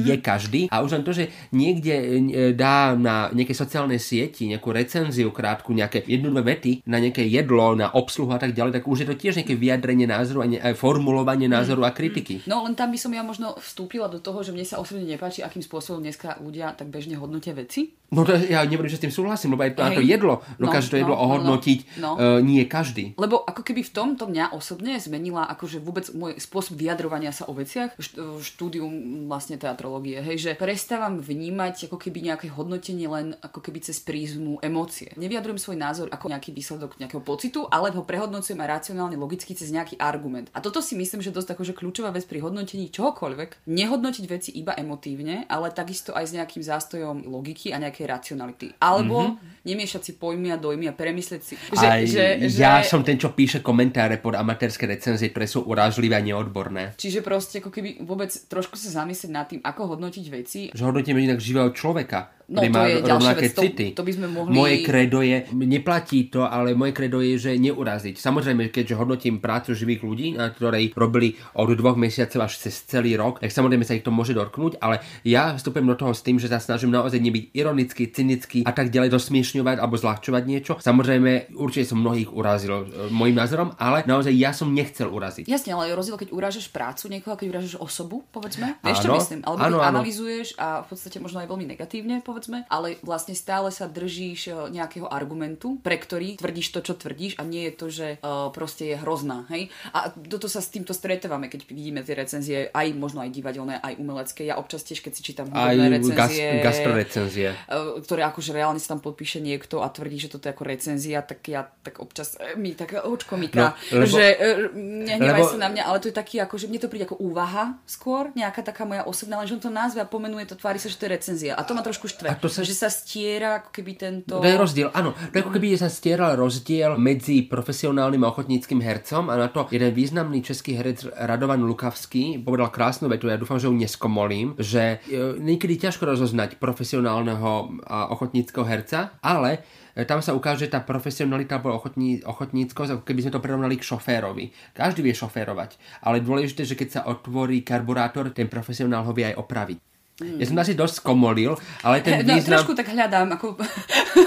je 0.06 0.16
každý. 0.20 0.72
A 0.72 0.80
už 0.80 0.94
len 0.94 1.04
to, 1.04 1.12
že 1.12 1.28
niekde 1.52 1.96
e, 1.96 2.08
dá 2.54 2.94
na 2.94 3.28
nejakej 3.30 3.58
sociálnej 3.58 3.98
sieti 3.98 4.48
nejakú 4.48 4.72
recenziu 4.72 5.34
krátku, 5.34 5.74
nejaké 5.74 6.06
jednu, 6.06 6.30
dve 6.30 6.56
vety 6.56 6.86
na 6.86 7.02
nejaké 7.02 7.26
jedlo, 7.26 7.74
na 7.74 7.92
obsluhu 7.92 8.32
a 8.32 8.40
tak 8.40 8.54
ďalej, 8.54 8.78
tak 8.78 8.86
už 8.86 9.04
je 9.04 9.08
to 9.10 9.18
tiež 9.18 9.36
nejaké 9.36 9.58
vyjadrenie 9.58 9.97
názoru 10.06 10.44
a 10.44 10.48
ne, 10.52 10.60
aj 10.62 10.78
formulovanie 10.78 11.50
názoru 11.50 11.82
a 11.88 11.96
kritiky. 11.96 12.46
No 12.46 12.68
len 12.68 12.78
tam 12.78 12.94
by 12.94 13.00
som 13.02 13.10
ja 13.16 13.24
možno 13.26 13.58
vstúpila 13.58 14.06
do 14.12 14.22
toho, 14.22 14.46
že 14.46 14.54
mne 14.54 14.68
sa 14.68 14.78
osobne 14.78 15.08
nepáči, 15.08 15.42
akým 15.42 15.64
spôsobom 15.64 16.04
dneska 16.04 16.38
ľudia 16.44 16.76
tak 16.78 16.94
bežne 16.94 17.18
hodnotia 17.18 17.56
veci. 17.58 17.96
No 18.08 18.24
to, 18.24 18.40
ja 18.40 18.64
neverím, 18.64 18.88
že 18.88 19.00
s 19.00 19.04
tým 19.04 19.12
súhlasím, 19.12 19.60
lebo 19.60 19.68
aj 19.68 19.76
to, 19.76 19.82
na 19.84 19.92
to 19.92 20.04
Hej. 20.04 20.16
jedlo 20.16 20.40
dokáže 20.56 20.88
No, 20.88 20.92
to 20.96 20.98
jedlo 21.04 21.16
no, 21.16 21.20
no, 21.20 21.26
ohodnotiť 21.28 21.80
no. 22.00 22.12
e, 22.16 22.40
nie 22.40 22.64
každý. 22.64 23.20
Lebo 23.20 23.44
ako 23.44 23.62
keby 23.68 23.84
v 23.84 23.92
tomto 23.92 24.32
mňa 24.32 24.56
osobne 24.56 24.96
zmenila 24.96 25.44
akože 25.52 25.84
vôbec 25.84 26.08
môj 26.16 26.40
spôsob 26.40 26.80
vyjadrovania 26.80 27.36
sa 27.36 27.44
o 27.52 27.54
veciach, 27.54 28.00
št- 28.00 28.40
štúdium 28.40 29.28
vlastne 29.28 29.60
teatrológie, 29.60 30.24
hej, 30.24 30.40
že 30.40 30.52
prestávam 30.56 31.20
vnímať 31.20 31.92
ako 31.92 32.00
keby 32.00 32.32
nejaké 32.32 32.48
hodnotenie 32.48 33.12
len 33.12 33.36
ako 33.44 33.60
keby 33.60 33.84
cez 33.84 34.00
prízmu 34.00 34.64
emócie. 34.64 35.12
Nevyjadrujem 35.20 35.60
svoj 35.60 35.76
názor 35.76 36.08
ako 36.08 36.32
nejaký 36.32 36.56
výsledok 36.56 36.96
nejakého 37.04 37.20
pocitu, 37.20 37.68
ale 37.68 37.92
ho 37.92 38.08
prehodnocujem 38.08 38.60
aj 38.64 38.70
racionálne, 38.72 39.20
logicky 39.20 39.52
cez 39.52 39.68
nejaký 39.68 40.00
argument. 40.00 40.48
A 40.56 40.64
toto 40.64 40.80
si 40.80 40.96
myslím, 40.96 41.20
že 41.20 41.36
dosť 41.36 41.60
akože 41.60 41.76
kľúčová 41.76 42.16
vec 42.16 42.24
pri 42.24 42.40
hodnotení 42.40 42.88
čohokoľvek. 42.88 43.68
Nehodnotiť 43.68 44.26
veci 44.32 44.56
iba 44.56 44.72
emotívne, 44.80 45.44
ale 45.52 45.76
takisto 45.76 46.16
aj 46.16 46.32
s 46.32 46.36
nejakým 46.40 46.64
zástojom 46.64 47.28
logiky 47.28 47.76
a 47.76 47.78
nejakej 47.98 48.06
racionality. 48.14 48.68
Alebo 48.78 49.34
mm-hmm. 49.34 49.66
nemiešať 49.66 50.02
si 50.06 50.12
pojmy 50.22 50.54
a 50.54 50.58
dojmy 50.62 50.86
a 50.86 50.94
premyslieť 50.94 51.42
si, 51.42 51.58
že, 51.58 51.88
Aj 51.90 52.06
že, 52.06 52.46
že, 52.46 52.62
ja 52.62 52.86
som 52.86 53.02
ten, 53.02 53.18
čo 53.18 53.34
píše 53.34 53.66
komentáre 53.66 54.22
pod 54.22 54.38
amatérske 54.38 54.86
recenzie, 54.86 55.34
ktoré 55.34 55.50
sú 55.50 55.66
urážlivé 55.66 56.14
a 56.14 56.22
neodborné. 56.22 56.94
Čiže 56.94 57.26
proste 57.26 57.58
ako 57.58 57.74
keby 57.74 58.06
vôbec 58.06 58.30
trošku 58.30 58.78
sa 58.78 59.02
zamyslieť 59.02 59.32
nad 59.34 59.50
tým, 59.50 59.62
ako 59.66 59.98
hodnotiť 59.98 60.26
veci. 60.30 60.60
Že 60.70 60.94
hodnotíme 60.94 61.18
inak 61.18 61.42
živého 61.42 61.74
človeka, 61.74 62.37
No, 62.48 62.64
ktorý 62.64 62.72
to 62.72 62.80
je 62.80 63.12
rovnaké 63.12 63.48
vec, 63.52 63.56
to- 63.60 63.64
city. 63.68 63.88
to 63.92 64.08
by 64.08 64.12
sme 64.16 64.28
mohli- 64.32 64.56
Moje 64.56 64.76
kredo 64.88 65.20
je, 65.20 65.52
neplatí 65.52 66.32
to, 66.32 66.48
ale 66.48 66.72
moje 66.80 66.96
kredo 66.96 67.20
je, 67.20 67.36
že 67.36 67.52
neuraziť. 67.60 68.16
Samozrejme, 68.16 68.72
keďže 68.72 68.96
hodnotím 68.96 69.44
prácu 69.44 69.76
živých 69.76 70.00
ľudí, 70.08 70.28
na 70.40 70.48
ktorej 70.56 70.96
robili 70.96 71.36
od 71.60 71.68
dvoch 71.76 72.00
mesiacov 72.00 72.48
až 72.48 72.56
cez 72.64 72.88
celý 72.88 73.20
rok, 73.20 73.44
tak 73.44 73.52
samozrejme 73.52 73.84
sa 73.84 74.00
ich 74.00 74.08
to 74.08 74.16
môže 74.16 74.32
dotknúť, 74.32 74.80
ale 74.80 75.04
ja 75.28 75.60
vstupujem 75.60 75.92
do 75.92 76.00
toho 76.00 76.16
s 76.16 76.24
tým, 76.24 76.40
že 76.40 76.48
sa 76.48 76.64
snažím 76.64 76.96
naozaj 76.96 77.20
nebyť 77.20 77.44
ironický, 77.52 78.04
cynický 78.16 78.64
a 78.64 78.72
tak 78.72 78.96
ďalej 78.96 79.12
dosmiešňovať 79.12 79.84
alebo 79.84 80.00
zľahčovať 80.00 80.44
niečo. 80.48 80.74
Samozrejme, 80.80 81.52
určite 81.52 81.92
som 81.92 82.00
mnohých 82.00 82.32
urazil 82.32 82.88
e, 82.88 83.12
môjim 83.12 83.36
názorom, 83.36 83.76
ale 83.76 84.08
naozaj 84.08 84.32
ja 84.32 84.56
som 84.56 84.72
nechcel 84.72 85.12
uraziť. 85.12 85.52
Jasne, 85.52 85.76
ale 85.76 85.92
je 85.92 86.00
rozdiel, 86.00 86.16
keď 86.16 86.32
urážaš 86.32 86.72
prácu 86.72 87.12
niekoho, 87.12 87.36
keď 87.36 87.48
urážaš 87.52 87.76
osobu, 87.76 88.24
povedzme. 88.32 88.80
Vieš, 88.88 89.04
čo 89.04 89.12
myslím? 89.20 89.44
Alebo 89.44 89.60
áno, 89.60 89.78
keď 89.84 89.84
áno. 89.84 89.96
analyzuješ 90.00 90.48
a 90.56 90.88
v 90.88 90.96
podstate 90.96 91.18
možno 91.20 91.44
aj 91.44 91.48
veľmi 91.52 91.66
negatívne, 91.76 92.16
povedzme, 92.24 92.37
ale 92.70 93.02
vlastne 93.02 93.34
stále 93.34 93.70
sa 93.70 93.86
držíš 93.86 94.40
e, 94.48 94.70
nejakého 94.70 95.08
argumentu, 95.08 95.82
pre 95.82 95.98
ktorý 95.98 96.38
tvrdíš 96.38 96.70
to, 96.70 96.80
čo 96.82 96.94
tvrdíš 96.94 97.36
a 97.36 97.44
nie 97.44 97.66
je 97.66 97.74
to, 97.74 97.88
že 97.88 98.08
uh, 98.20 98.50
proste 98.50 98.94
je 98.94 98.96
hrozná. 98.98 99.48
Hej? 99.50 99.70
A 99.90 100.08
toto 100.12 100.46
sa 100.46 100.60
s 100.60 100.68
týmto 100.68 100.92
stretávame, 100.92 101.48
keď 101.48 101.66
vidíme 101.66 102.02
tie 102.02 102.14
recenzie, 102.14 102.58
aj 102.70 102.88
možno 102.94 103.22
aj 103.22 103.32
divadelné, 103.32 103.80
aj 103.80 103.98
umelecké. 103.98 104.44
Ja 104.44 104.58
občas 104.58 104.84
tiež, 104.84 105.00
keď 105.00 105.12
si 105.14 105.22
čítam 105.24 105.48
hudobné 105.48 105.88
gas, 106.12 106.30
recenzie, 106.30 106.48
gastrorecenzie. 106.62 107.50
eh, 107.50 108.02
ktoré 108.02 108.22
akože 108.24 108.52
reálne 108.52 108.78
sa 108.78 108.94
tam 108.94 109.02
podpíše 109.02 109.40
niekto 109.40 109.82
a 109.82 109.88
tvrdí, 109.88 110.18
že 110.18 110.30
toto 110.30 110.46
je 110.46 110.54
ako 110.54 110.64
recenzia, 110.64 111.22
tak 111.22 111.42
ja 111.48 111.66
tak 111.82 111.98
občas 111.98 112.36
eh, 112.38 112.54
mi 112.54 112.74
tak 112.74 112.94
očko 112.98 113.36
myká, 113.36 113.74
No, 113.92 114.04
lebo- 114.04 114.08
že 114.08 114.26
eh, 114.28 114.70
nehnevaj 114.74 115.42
lebo- 115.42 115.52
sa 115.52 115.58
na 115.58 115.70
mňa, 115.70 115.84
ale 115.84 115.98
to 115.98 116.08
je 116.08 116.16
taký 116.16 116.38
ako, 116.40 116.56
že 116.58 116.68
mne 116.68 116.80
to 116.80 116.88
príde 116.88 117.06
ako 117.06 117.18
úvaha 117.18 117.78
skôr, 117.86 118.30
nejaká 118.34 118.62
taká 118.62 118.84
moja 118.84 119.04
osobná, 119.04 119.40
lenže 119.40 119.56
on 119.56 119.64
to 119.64 119.72
nazve 119.72 120.00
a 120.00 120.08
pomenuje 120.08 120.46
to, 120.46 120.56
tvári 120.56 120.78
sa, 120.78 120.88
že 120.88 120.98
to 120.98 121.06
je 121.06 121.12
recenzia. 121.14 121.54
A 121.54 121.64
to 121.64 121.72
ma 121.72 121.82
trošku 121.82 122.08
štve, 122.08 122.27
A 122.28 122.36
to 122.36 122.52
sa- 122.52 122.68
že 122.68 122.76
sa 122.76 122.92
stiera 122.92 123.64
ako 123.64 123.72
keby 123.72 123.92
tento... 123.96 124.38
To 124.38 124.46
je 124.46 124.60
rozdiel, 124.60 124.92
áno. 124.92 125.16
To 125.16 125.36
je 125.36 125.42
ako 125.42 125.56
keby 125.56 125.80
sa 125.80 125.88
stieral 125.88 126.36
rozdiel 126.36 127.00
medzi 127.00 127.48
profesionálnym 127.48 128.22
a 128.22 128.30
ochotníckým 128.30 128.84
hercom 128.84 129.32
a 129.32 129.40
na 129.40 129.48
to 129.48 129.66
jeden 129.72 129.96
významný 129.96 130.44
český 130.44 130.76
herec 130.76 131.08
Radovan 131.16 131.64
Lukavský 131.64 132.44
povedal 132.44 132.68
krásnu 132.70 133.08
vetu, 133.08 133.32
ja 133.32 133.40
dúfam, 133.40 133.56
že 133.58 133.72
ju 133.72 133.74
neskomolím, 133.74 134.60
že 134.60 135.00
e, 135.08 135.40
niekedy 135.40 135.80
ťažko 135.80 136.04
rozoznať 136.04 136.60
profesionálneho 136.60 137.82
a 137.88 138.12
ochotníckého 138.12 138.68
herca, 138.68 139.16
ale 139.24 139.64
e, 139.96 140.04
tam 140.04 140.20
sa 140.20 140.36
ukáže 140.36 140.68
tá 140.68 140.84
profesionalita 140.84 141.58
alebo 141.58 141.76
ochotní, 141.78 142.20
ochotníckosť, 142.22 143.00
ako 143.00 143.04
keby 143.08 143.20
sme 143.24 143.34
to 143.34 143.44
prirovnali 143.44 143.76
k 143.80 143.88
šoférovi. 143.88 144.46
Každý 144.76 145.00
vie 145.02 145.16
šoférovať, 145.16 145.80
ale 146.04 146.20
dôležité, 146.20 146.68
že 146.68 146.76
keď 146.76 146.90
sa 146.92 147.02
otvorí 147.08 147.64
karburátor, 147.64 148.36
ten 148.36 148.52
profesionál 148.52 149.08
ho 149.08 149.14
vie 149.16 149.32
aj 149.32 149.40
opraviť. 149.40 149.80
Ja 150.18 150.46
som 150.50 150.58
asi 150.58 150.74
dosť 150.74 151.06
skomolil, 151.06 151.54
ale 151.86 152.02
ten 152.02 152.18
No, 152.26 152.34
význam... 152.34 152.58
trošku 152.58 152.74
tak 152.74 152.90
hľadám, 152.90 153.38
ako... 153.38 153.54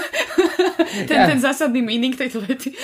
ten, 1.09 1.17
ten 1.35 1.39
zásadný 1.43 1.83
meaning 1.83 2.15
tejto 2.15 2.39
vety. 2.39 2.71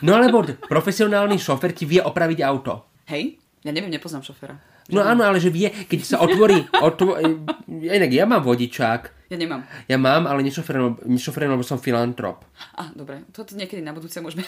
No 0.00 0.16
lebo 0.16 0.40
profesionálny 0.64 1.36
šofer 1.36 1.76
ti 1.76 1.84
vie 1.84 2.00
opraviť 2.00 2.40
auto. 2.40 2.88
Hej? 3.12 3.36
Ja 3.60 3.68
neviem, 3.68 3.92
nepoznám 3.92 4.24
šoféra. 4.24 4.56
No 4.88 5.04
áno, 5.04 5.28
ale 5.28 5.36
že 5.36 5.52
vie, 5.52 5.68
keď 5.68 6.00
sa 6.02 6.16
otvorí... 6.24 6.56
Otvo- 6.80 7.20
inak 7.68 8.08
ja 8.08 8.24
mám 8.24 8.40
vodičák. 8.40 9.28
Ja 9.28 9.36
nemám. 9.36 9.60
Ja 9.86 10.00
mám, 10.00 10.24
ale 10.24 10.40
nešoferujem, 10.40 11.04
nešoferujem, 11.04 11.52
lebo 11.52 11.60
som 11.60 11.76
filantrop. 11.76 12.48
A, 12.80 12.88
dobre, 12.96 13.28
toto 13.30 13.52
niekedy 13.54 13.84
na 13.84 13.92
budúce 13.92 14.18
môžeme, 14.24 14.42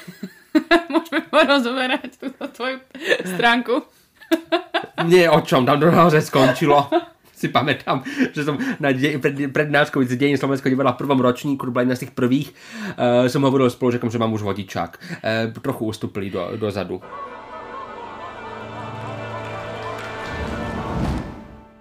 môžeme 0.88 1.20
porozoberať 1.28 2.16
túto 2.16 2.48
tvoju 2.48 2.80
stránku. 3.28 3.84
Nie, 5.04 5.28
o 5.28 5.44
čom, 5.44 5.68
tam 5.68 5.76
to 5.78 5.92
naozaj 5.92 6.24
skončilo. 6.24 6.88
Si 7.42 7.50
pamätám, 7.50 8.06
že 8.38 8.46
som 8.46 8.54
na 8.78 8.94
de- 8.94 9.18
pred, 9.18 9.50
prednáškou 9.50 9.98
z 10.06 10.14
Deň 10.14 10.38
Slovenského 10.38 10.70
divadla 10.70 10.94
v 10.94 11.02
prvom 11.02 11.18
ročníku, 11.18 11.74
bola 11.74 11.82
jedna 11.82 11.98
z 11.98 12.06
tých 12.06 12.14
prvých, 12.14 12.54
uh, 12.94 13.26
som 13.26 13.42
hovoril 13.42 13.66
spolužiakom, 13.66 14.14
že 14.14 14.22
mám 14.22 14.30
už 14.30 14.46
vodičák. 14.46 14.90
Uh, 14.94 15.50
trochu 15.58 15.90
ustúpili 15.90 16.30
do, 16.30 16.54
dozadu. 16.54 17.02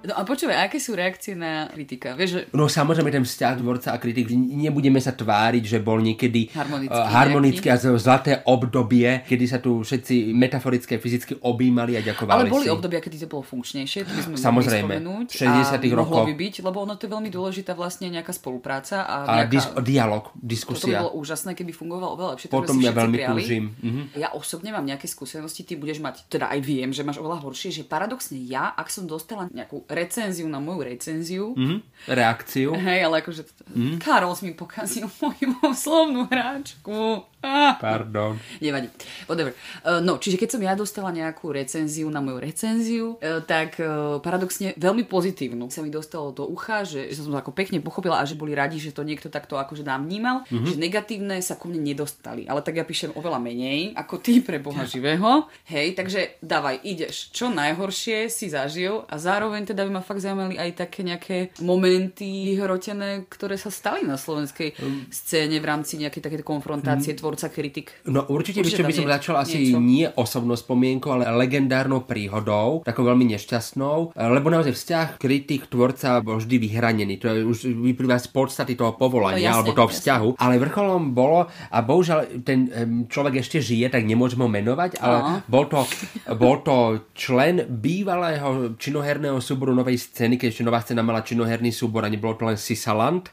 No 0.02 0.18
a 0.18 0.22
počúvaj, 0.22 0.66
aké 0.66 0.82
sú 0.82 0.94
reakcie 0.94 1.34
na 1.34 1.70
kritika? 1.70 2.14
Vieš, 2.14 2.30
že... 2.30 2.40
No 2.52 2.66
samozrejme 2.66 3.08
ten 3.08 3.22
vzťah 3.22 3.54
tvorca 3.58 3.94
a 3.94 3.98
kritik, 3.98 4.34
nebudeme 4.34 4.98
sa 4.98 5.14
tváriť, 5.14 5.64
že 5.64 5.78
bol 5.78 6.02
niekedy 6.02 6.50
harmonický, 6.50 6.98
uh, 6.98 7.06
harmonický 7.08 7.68
a 7.70 7.78
zlaté 7.78 8.42
obdobie, 8.44 9.22
kedy 9.24 9.46
sa 9.46 9.58
tu 9.58 9.82
všetci 9.82 10.34
metaforicky 10.34 10.96
a 10.96 11.00
fyzicky 11.00 11.34
objímali 11.40 11.96
a 11.96 12.02
ďakovali 12.02 12.34
Ale 12.34 12.50
boli 12.50 12.66
si. 12.66 12.74
obdobia, 12.74 12.98
kedy 12.98 13.22
to 13.22 13.28
bolo 13.30 13.46
funkčnejšie, 13.46 14.00
to 14.02 14.12
by 14.12 14.22
sme 14.26 14.36
Samozrejme, 14.42 14.94
mohli 15.00 15.30
60 15.30 15.46
a 15.46 15.78
rokov. 15.94 16.18
mohlo 16.18 16.26
by 16.26 16.36
byť, 16.36 16.54
lebo 16.62 16.78
ono 16.82 16.94
to 16.98 17.06
je 17.06 17.12
veľmi 17.12 17.30
dôležitá 17.30 17.72
vlastne 17.72 18.10
nejaká 18.10 18.34
spolupráca 18.34 19.06
a, 19.06 19.16
A 19.22 19.34
nejaká... 19.46 19.54
dis- 19.54 19.72
dialog, 19.86 20.24
Toto 20.28 20.42
by 20.42 20.50
diskusia. 20.50 20.98
bolo 20.98 21.12
úžasné, 21.16 21.54
keby 21.54 21.72
fungovalo 21.72 22.18
oveľa 22.18 22.30
lepšie. 22.34 22.48
Potom 22.50 22.74
to 22.74 22.82
by 22.82 22.90
ja 22.90 22.94
veľmi 22.96 23.18
túžim. 23.22 23.64
Mhm. 23.78 24.02
Ja 24.18 24.34
osobne 24.34 24.74
mám 24.74 24.84
nejaké 24.84 25.06
skúsenosti, 25.06 25.62
ty 25.62 25.78
budeš 25.78 26.02
mať, 26.02 26.26
teda 26.26 26.50
aj 26.50 26.60
viem, 26.60 26.90
že 26.90 27.06
máš 27.06 27.22
oveľa 27.22 27.44
horšie, 27.44 27.70
že 27.70 27.84
paradoxne 27.84 28.42
ja, 28.42 28.74
ak 28.74 28.90
som 28.90 29.06
dostala 29.06 29.46
nejakú 29.52 29.86
recenziu 29.92 30.48
na 30.48 30.60
moju 30.60 30.88
recenziu, 30.88 31.52
Mhm. 31.54 31.78
Reakciu. 32.08 32.74
hej, 32.74 33.06
ale 33.06 33.22
akože 33.22 33.46
mm. 33.76 34.02
Karol 34.02 34.34
mi 34.42 34.58
pokazil 34.58 35.06
moju 35.22 35.54
slovnú 35.76 36.26
hráčku. 36.26 37.28
Ah. 37.42 37.74
Pardon. 37.82 38.38
Nevadí. 38.62 38.86
Whatever. 39.26 39.58
Uh, 39.82 39.98
no, 39.98 40.22
čiže 40.22 40.38
keď 40.38 40.50
som 40.54 40.62
ja 40.62 40.78
dostala 40.78 41.10
nejakú 41.10 41.50
recenziu 41.50 42.06
na 42.14 42.22
moju 42.22 42.38
recenziu, 42.38 43.06
uh, 43.18 43.42
tak 43.42 43.82
uh, 43.82 44.22
paradoxne 44.22 44.78
veľmi 44.78 45.10
pozitívnu 45.10 45.66
sa 45.74 45.82
mi 45.82 45.90
dostalo 45.90 46.30
do 46.30 46.46
ucha, 46.46 46.86
že, 46.86 47.10
že 47.10 47.26
som 47.26 47.34
to 47.34 47.42
ako 47.42 47.50
pekne 47.50 47.82
pochopila 47.82 48.22
a 48.22 48.30
že 48.30 48.38
boli 48.38 48.54
radi, 48.54 48.78
že 48.78 48.94
to 48.94 49.02
niekto 49.02 49.34
takto 49.34 49.58
akože 49.58 49.82
nám 49.82 50.06
vnímal, 50.06 50.46
mm-hmm. 50.46 50.70
že 50.70 50.76
negatívne 50.78 51.42
sa 51.42 51.58
ku 51.58 51.66
mne 51.66 51.82
nedostali. 51.82 52.46
Ale 52.46 52.62
tak 52.62 52.78
ja 52.78 52.86
píšem 52.86 53.10
oveľa 53.18 53.42
menej 53.42 53.98
ako 53.98 54.22
ty 54.22 54.38
pre 54.46 54.62
Boha 54.62 54.86
živého. 54.94 55.50
Hej, 55.66 55.98
takže 55.98 56.38
dávaj, 56.46 56.78
ideš. 56.86 57.34
Čo 57.34 57.50
najhoršie 57.50 58.30
si 58.30 58.54
zažil 58.54 59.02
a 59.10 59.18
zároveň 59.18 59.66
teda 59.66 59.81
by 59.84 59.92
ma 59.92 60.02
fakt 60.02 60.20
zaujímali 60.20 60.56
aj 60.56 60.72
také 60.78 61.02
nejaké 61.02 61.38
momenty 61.62 62.52
vyhrotené, 62.52 63.26
ktoré 63.28 63.56
sa 63.56 63.70
stali 63.70 64.04
na 64.04 64.16
slovenskej 64.16 64.76
scéne 65.08 65.58
v 65.58 65.66
rámci 65.66 65.98
nejakej 65.98 66.22
takéto 66.22 66.44
konfrontácie 66.44 67.14
tvorca 67.14 67.48
kritik. 67.48 67.92
No 68.06 68.28
určite, 68.28 68.62
Určite 68.62 68.82
by 68.82 68.92
tam 68.92 69.00
som 69.00 69.08
začal 69.10 69.36
asi 69.38 69.58
niečo. 69.60 69.80
nie 69.80 70.08
osobnou 70.12 70.54
spomienkou, 70.54 71.12
ale 71.12 71.26
legendárnou 71.32 72.04
príhodou, 72.04 72.82
takou 72.82 73.04
veľmi 73.04 73.26
nešťastnou, 73.30 74.14
lebo 74.14 74.48
naozaj 74.48 74.72
vzťah 74.72 75.08
kritik 75.18 75.68
tvorca 75.68 76.20
bol 76.20 76.38
vždy 76.38 76.56
vyhranený. 76.58 77.18
To 77.18 77.28
je 77.28 77.42
už 77.42 77.58
vyplýva 77.72 78.18
z 78.18 78.28
podstaty 78.30 78.74
toho 78.74 78.94
povolania 78.94 79.32
No, 79.32 79.40
jasne, 79.42 79.58
alebo 79.58 79.72
toho 79.74 79.90
jasne. 79.90 79.98
vzťahu. 79.98 80.28
Ale 80.38 80.54
vrcholom 80.58 81.04
bolo, 81.12 81.40
a 81.48 81.78
bohužiaľ 81.80 82.20
ten 82.44 82.60
človek 83.08 83.40
ešte 83.40 83.58
žije, 83.58 83.88
tak 83.88 84.04
nemôžem 84.04 84.38
ho 84.38 84.48
menovať, 84.48 85.00
ale 85.00 85.18
Áno. 85.18 85.38
bol 85.46 85.66
to, 85.66 85.82
bol 86.36 86.60
to 86.60 86.76
člen 87.14 87.64
bývalého 87.66 88.76
činoherného 88.76 89.40
súboru 89.40 89.71
novej 89.74 89.98
scény, 89.98 90.38
keď 90.38 90.48
ešte 90.52 90.68
nová 90.68 90.80
scéna 90.84 91.04
mala 91.04 91.26
činoherný 91.26 91.72
súbor 91.72 92.06
a 92.06 92.12
nebolo 92.12 92.38
to 92.38 92.48
len 92.48 92.60
Sisaland. 92.60 93.28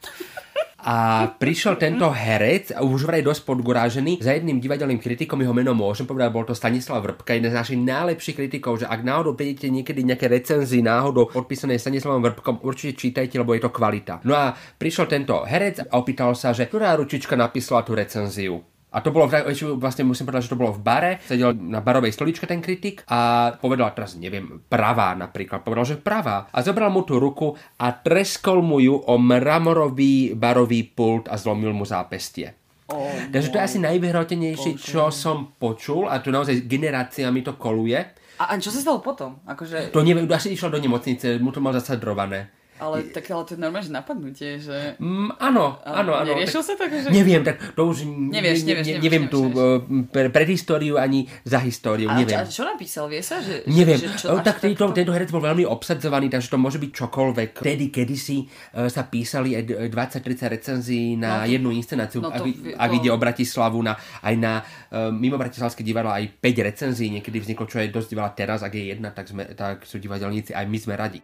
A 0.78 1.26
prišiel 1.34 1.74
tento 1.74 2.06
herec, 2.14 2.70
už 2.70 3.10
vraj 3.10 3.18
dosť 3.20 3.42
podgurážený, 3.50 4.22
za 4.22 4.30
jedným 4.30 4.62
divadelným 4.62 5.02
kritikom, 5.02 5.42
jeho 5.42 5.50
meno 5.50 5.74
môžem 5.74 6.06
povedať, 6.06 6.30
bol 6.30 6.46
to 6.46 6.54
Stanislav 6.54 7.02
Vrbka, 7.02 7.34
jeden 7.34 7.50
z 7.50 7.58
našich 7.58 7.82
najlepších 7.82 8.38
kritikov, 8.38 8.78
že 8.78 8.86
ak 8.86 9.02
náhodou 9.02 9.34
prídete 9.34 9.66
niekedy 9.74 10.06
nejaké 10.06 10.30
recenzii 10.30 10.80
náhodou 10.80 11.26
podpísané 11.34 11.82
Stanislavom 11.82 12.22
Vrbkom, 12.22 12.62
určite 12.62 12.94
čítajte, 12.94 13.42
lebo 13.42 13.58
je 13.58 13.66
to 13.66 13.74
kvalita. 13.74 14.22
No 14.22 14.38
a 14.38 14.54
prišiel 14.54 15.10
tento 15.10 15.42
herec 15.42 15.82
a 15.82 15.98
opýtal 15.98 16.38
sa, 16.38 16.54
že 16.54 16.70
ktorá 16.70 16.94
ručička 16.94 17.34
napísala 17.34 17.82
tú 17.82 17.98
recenziu. 17.98 18.62
A 18.88 19.04
to 19.04 19.12
bolo, 19.12 19.28
vlastne 19.76 20.08
musím 20.08 20.24
povedať, 20.24 20.48
že 20.48 20.52
to 20.56 20.60
bolo 20.60 20.72
v 20.72 20.80
bare, 20.80 21.12
sedel 21.20 21.52
na 21.52 21.84
barovej 21.84 22.08
stoličke 22.08 22.48
ten 22.48 22.64
kritik 22.64 23.04
a 23.04 23.52
povedal, 23.60 23.92
teraz 23.92 24.16
neviem, 24.16 24.64
pravá 24.64 25.12
napríklad, 25.12 25.60
povedal, 25.60 25.84
že 25.84 26.00
pravá. 26.00 26.48
A 26.48 26.64
zobral 26.64 26.88
mu 26.88 27.04
tú 27.04 27.20
ruku 27.20 27.52
a 27.76 27.92
treskol 27.92 28.64
mu 28.64 28.80
ju 28.80 28.96
o 28.96 29.14
mramorový 29.20 30.32
barový 30.32 30.88
pult 30.88 31.28
a 31.28 31.36
zlomil 31.36 31.76
mu 31.76 31.84
zápestie. 31.84 32.56
Oh, 32.88 33.04
Takže 33.28 33.52
to 33.52 33.60
je 33.60 33.66
asi 33.68 33.78
najvyhrotenejšie, 33.84 34.80
čo 34.80 35.12
som 35.12 35.52
počul 35.60 36.08
a 36.08 36.24
tu 36.24 36.32
naozaj 36.32 36.64
generáciami 36.64 37.44
to 37.44 37.60
koluje. 37.60 38.00
A, 38.40 38.44
a 38.48 38.52
čo 38.56 38.72
sa 38.72 38.80
stalo 38.80 39.04
potom? 39.04 39.44
Akože, 39.44 39.92
To 39.92 40.00
neviem, 40.00 40.24
asi 40.32 40.56
išiel 40.56 40.72
do 40.72 40.80
nemocnice, 40.80 41.36
mu 41.36 41.52
to 41.52 41.60
mal 41.60 41.76
zasadrované. 41.76 42.57
Ale, 42.78 42.96
tak, 43.08 43.24
ale 43.26 43.42
to 43.42 43.50
je 43.50 43.58
normálne, 43.58 43.82
že 43.82 43.92
napadnutie, 43.92 44.50
že... 44.56 44.94
Mm, 44.96 45.34
áno, 45.36 45.78
áno, 45.80 46.12
áno. 46.14 46.26
Neriešil 46.28 46.58
tak- 46.58 46.68
sa 46.68 46.74
tak, 46.76 46.90
že... 46.90 47.08
Neviem, 47.08 47.42
tak 47.42 47.58
to 47.72 47.82
už 47.84 48.02
Nevieš, 48.04 48.62
ne, 48.62 48.68
nevieš, 48.68 48.86
ne, 48.86 48.94
neviem 48.98 49.24
nevieš, 49.24 49.30
tú 49.30 49.40
nevieš. 49.44 50.08
pre, 50.08 50.26
predhistóriu 50.28 50.94
ani 50.94 51.26
za 51.42 51.58
históriu, 51.58 52.06
A, 52.06 52.16
neviem. 52.16 52.34
a 52.34 52.44
čo 52.44 52.62
napísal, 52.62 53.06
vie 53.06 53.20
sa? 53.20 53.38
Že, 53.38 53.66
Neviem, 53.66 53.98
Že, 53.98 54.08
čo, 54.16 54.26
tak 54.40 54.58
tento, 54.58 54.78
takto? 54.80 54.94
tento 54.94 55.10
herec 55.10 55.28
bol 55.28 55.40
veľmi 55.40 55.64
obsadzovaný, 55.64 56.28
takže 56.28 56.48
to 56.48 56.56
môže 56.56 56.76
byť 56.76 56.90
čokoľvek. 56.92 57.50
Vtedy, 57.58 57.86
kedysi 57.88 58.38
uh, 58.40 58.86
sa 58.86 59.04
písali 59.04 59.52
aj 59.52 59.62
20-30 59.88 60.22
recenzií 60.48 61.14
na 61.14 61.28
No 61.38 61.44
to- 61.44 61.50
jednu 61.50 61.70
inscenáciu, 61.70 62.18
no 62.18 62.30
to 62.30 62.46
ak 62.74 62.88
to- 62.88 62.96
ide 62.96 63.08
o 63.08 63.18
Bratislavu, 63.18 63.78
na, 63.80 63.92
aj 64.20 64.34
na 64.34 64.52
uh, 64.60 65.10
mimo 65.10 65.34
Bratislavské 65.34 65.82
divadlo 65.82 66.08
aj 66.08 66.36
5 66.36 66.42
recenzií 66.64 67.08
niekedy 67.10 67.38
vzniklo, 67.38 67.64
čo 67.64 67.78
je 67.78 67.88
dosť 67.88 68.10
veľa 68.10 68.30
teraz, 68.32 68.60
ak 68.60 68.70
je 68.70 68.84
jedna, 68.88 69.10
tak, 69.10 69.26
sme, 69.26 69.44
tak 69.52 69.82
sú 69.82 69.96
divadelníci, 69.96 70.52
aj 70.52 70.64
my 70.64 70.78
sme 70.78 70.94
radi. 70.94 71.20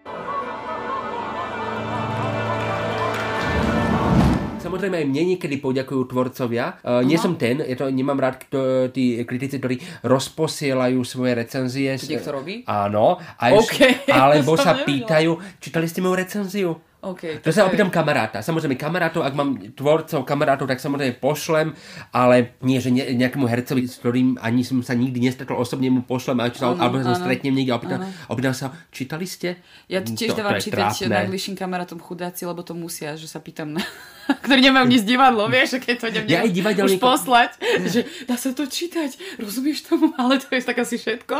Samozrejme 4.74 5.06
aj 5.06 5.06
mne 5.06 5.22
niekedy 5.30 5.62
poďakujú 5.62 6.02
tvorcovia. 6.10 6.82
Uh, 6.82 7.06
nie 7.06 7.14
som 7.14 7.38
ten, 7.38 7.62
je 7.62 7.78
to, 7.78 7.86
nemám 7.94 8.18
rád 8.18 8.42
kto, 8.42 8.90
tí 8.90 9.22
kritici, 9.22 9.62
ktorí 9.62 9.78
rozposielajú 10.02 10.98
svoje 11.06 11.38
recenzie. 11.38 11.94
To 11.94 12.10
niekto 12.10 12.34
robí? 12.34 12.66
Áno. 12.66 13.22
A 13.38 13.54
OK, 13.54 14.02
alebo 14.10 14.58
to 14.58 14.66
sa 14.66 14.74
nevedela. 14.74 14.88
pýtajú, 14.90 15.30
čítali 15.62 15.86
ste 15.86 16.02
moju 16.02 16.18
recenziu? 16.18 16.70
OK, 17.06 17.38
To 17.38 17.48
sa 17.48 17.60
je- 17.60 17.66
opýtam 17.66 17.88
kamaráta. 17.88 18.40
Samozrejme 18.40 18.74
kamarátov, 18.74 19.20
ak 19.20 19.32
mám 19.32 19.50
tvorcov 19.70 20.22
kamarátov, 20.22 20.64
tak 20.64 20.78
samozrejme 20.78 21.14
pošlem, 21.14 21.76
ale 22.10 22.56
nie, 22.60 22.76
že 22.76 22.88
ne, 22.88 23.12
nejakému 23.14 23.44
hercovi, 23.44 23.84
s 23.84 23.96
ktorým 23.96 24.38
ani 24.38 24.60
som 24.60 24.80
sa 24.80 24.92
nikdy 24.92 25.20
nestretol 25.20 25.56
osobne, 25.56 25.88
mu 25.88 26.00
pošlem, 26.00 26.38
ale 26.38 26.50
čo, 26.50 26.64
Áno, 26.66 26.78
alebo 26.78 26.98
sa 26.98 27.12
stretnem 27.14 27.52
niekde 27.52 27.70
a 27.70 27.76
opýtam, 27.76 28.00
opýtam 28.26 28.52
sa, 28.52 28.72
čítali 28.88 29.24
ste? 29.24 29.60
Ja 29.86 30.00
to 30.00 30.10
tiež 30.10 30.32
To- 30.32 30.38
dávam 30.38 30.54
to 30.54 30.64
čítať 30.64 31.04
najbližším 31.04 31.54
kamarátom 31.54 31.98
chudáci, 31.98 32.42
lebo 32.42 32.60
to 32.60 32.72
musia, 32.72 33.12
že 33.12 33.26
sa 33.26 33.38
pýtam 33.38 33.72
na... 33.72 33.84
ktorí 34.44 34.60
nemajú 34.62 34.86
nič 34.86 35.02
divadlo, 35.02 35.44
vieš, 35.46 35.76
že 35.76 35.78
keď 35.82 35.94
to 35.94 36.06
idem 36.08 36.22
Ja 36.26 36.40
aj 36.40 36.48
už 36.48 36.54
divadelníkom- 36.54 37.04
poslať, 37.04 37.50
že 37.84 38.00
dá 38.24 38.34
sa 38.34 38.50
to 38.50 38.64
čítať, 38.64 39.10
rozumieš 39.36 39.84
tomu, 39.84 40.14
ale 40.16 40.38
to 40.38 40.48
je 40.48 40.62
tak 40.62 40.78
asi 40.78 40.96
všetko. 40.96 41.36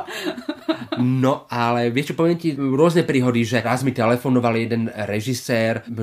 No, 0.98 1.48
ale 1.48 1.88
vieš 1.88 2.12
čo, 2.12 2.14
poviem 2.14 2.37
ti 2.37 2.53
rôzne 2.53 3.03
príhody, 3.03 3.40
že 3.42 3.61
raz 3.61 3.81
mi 3.81 3.90
telefonoval 3.90 4.55
jeden 4.59 4.83
režisér, 4.88 5.54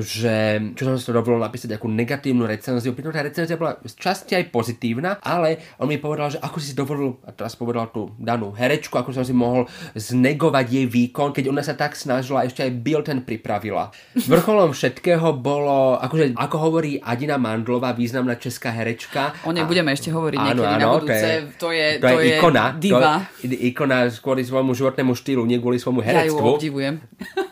že 0.01 0.35
čo 0.73 0.83
som 0.83 0.95
si 0.95 1.03
to 1.03 1.13
dovolil 1.13 1.37
napísať 1.37 1.75
ako 1.75 1.87
negatívnu 1.87 2.43
recenziu. 2.43 2.91
Pritom 2.91 3.09
tá 3.09 3.21
recenzia 3.21 3.55
bola 3.55 3.77
z 3.81 3.93
časti 3.93 4.33
aj 4.33 4.49
pozitívna, 4.49 5.17
ale 5.19 5.75
on 5.77 5.85
mi 5.85 5.95
povedal, 5.95 6.29
že 6.29 6.39
ako 6.39 6.57
si 6.57 6.71
dovolil, 6.71 7.19
a 7.21 7.31
teraz 7.31 7.53
povedal 7.53 7.87
tú 7.87 8.11
danú 8.15 8.51
herečku, 8.51 8.93
ako 8.93 9.11
som 9.11 9.21
si 9.21 9.31
mohol 9.31 9.65
znegovať 9.93 10.65
jej 10.67 10.85
výkon, 10.85 11.31
keď 11.31 11.45
ona 11.47 11.61
sa 11.61 11.73
tak 11.73 11.93
snažila, 11.93 12.43
ešte 12.43 12.61
aj 12.61 12.71
Bilten 12.73 13.19
pripravila. 13.21 13.91
Vrcholom 14.15 14.71
všetkého 14.71 15.33
bolo, 15.33 15.95
akože, 15.97 16.33
ako 16.33 16.55
hovorí 16.59 16.97
Adina 16.97 17.35
Mandlová, 17.35 17.91
významná 17.91 18.35
česká 18.35 18.69
herečka. 18.69 19.33
O 19.43 19.51
nej 19.51 19.63
A- 19.63 19.69
budeme 19.69 19.91
ešte 19.91 20.09
hovoriť 20.09 20.37
Áno, 20.37 20.47
niekedy 20.57 20.73
na 20.73 20.77
áno, 20.77 20.93
budúce. 20.97 21.27
To 21.57 21.69
je, 21.69 21.87
to 21.97 22.17
je, 22.19 22.37
ikona. 22.37 22.65
diva. 22.75 23.25
To 23.39 23.45
je 23.45 23.57
ikona 23.67 23.97
kvôli 24.11 24.41
svojmu 24.41 24.71
životnému 24.71 25.13
štýlu, 25.13 25.43
nie 25.43 25.57
kvôli 25.57 25.77
svojmu 25.77 26.01
Ja 26.01 26.05
ju 26.05 26.37
herectvu. 26.37 26.47
obdivujem. 26.55 26.95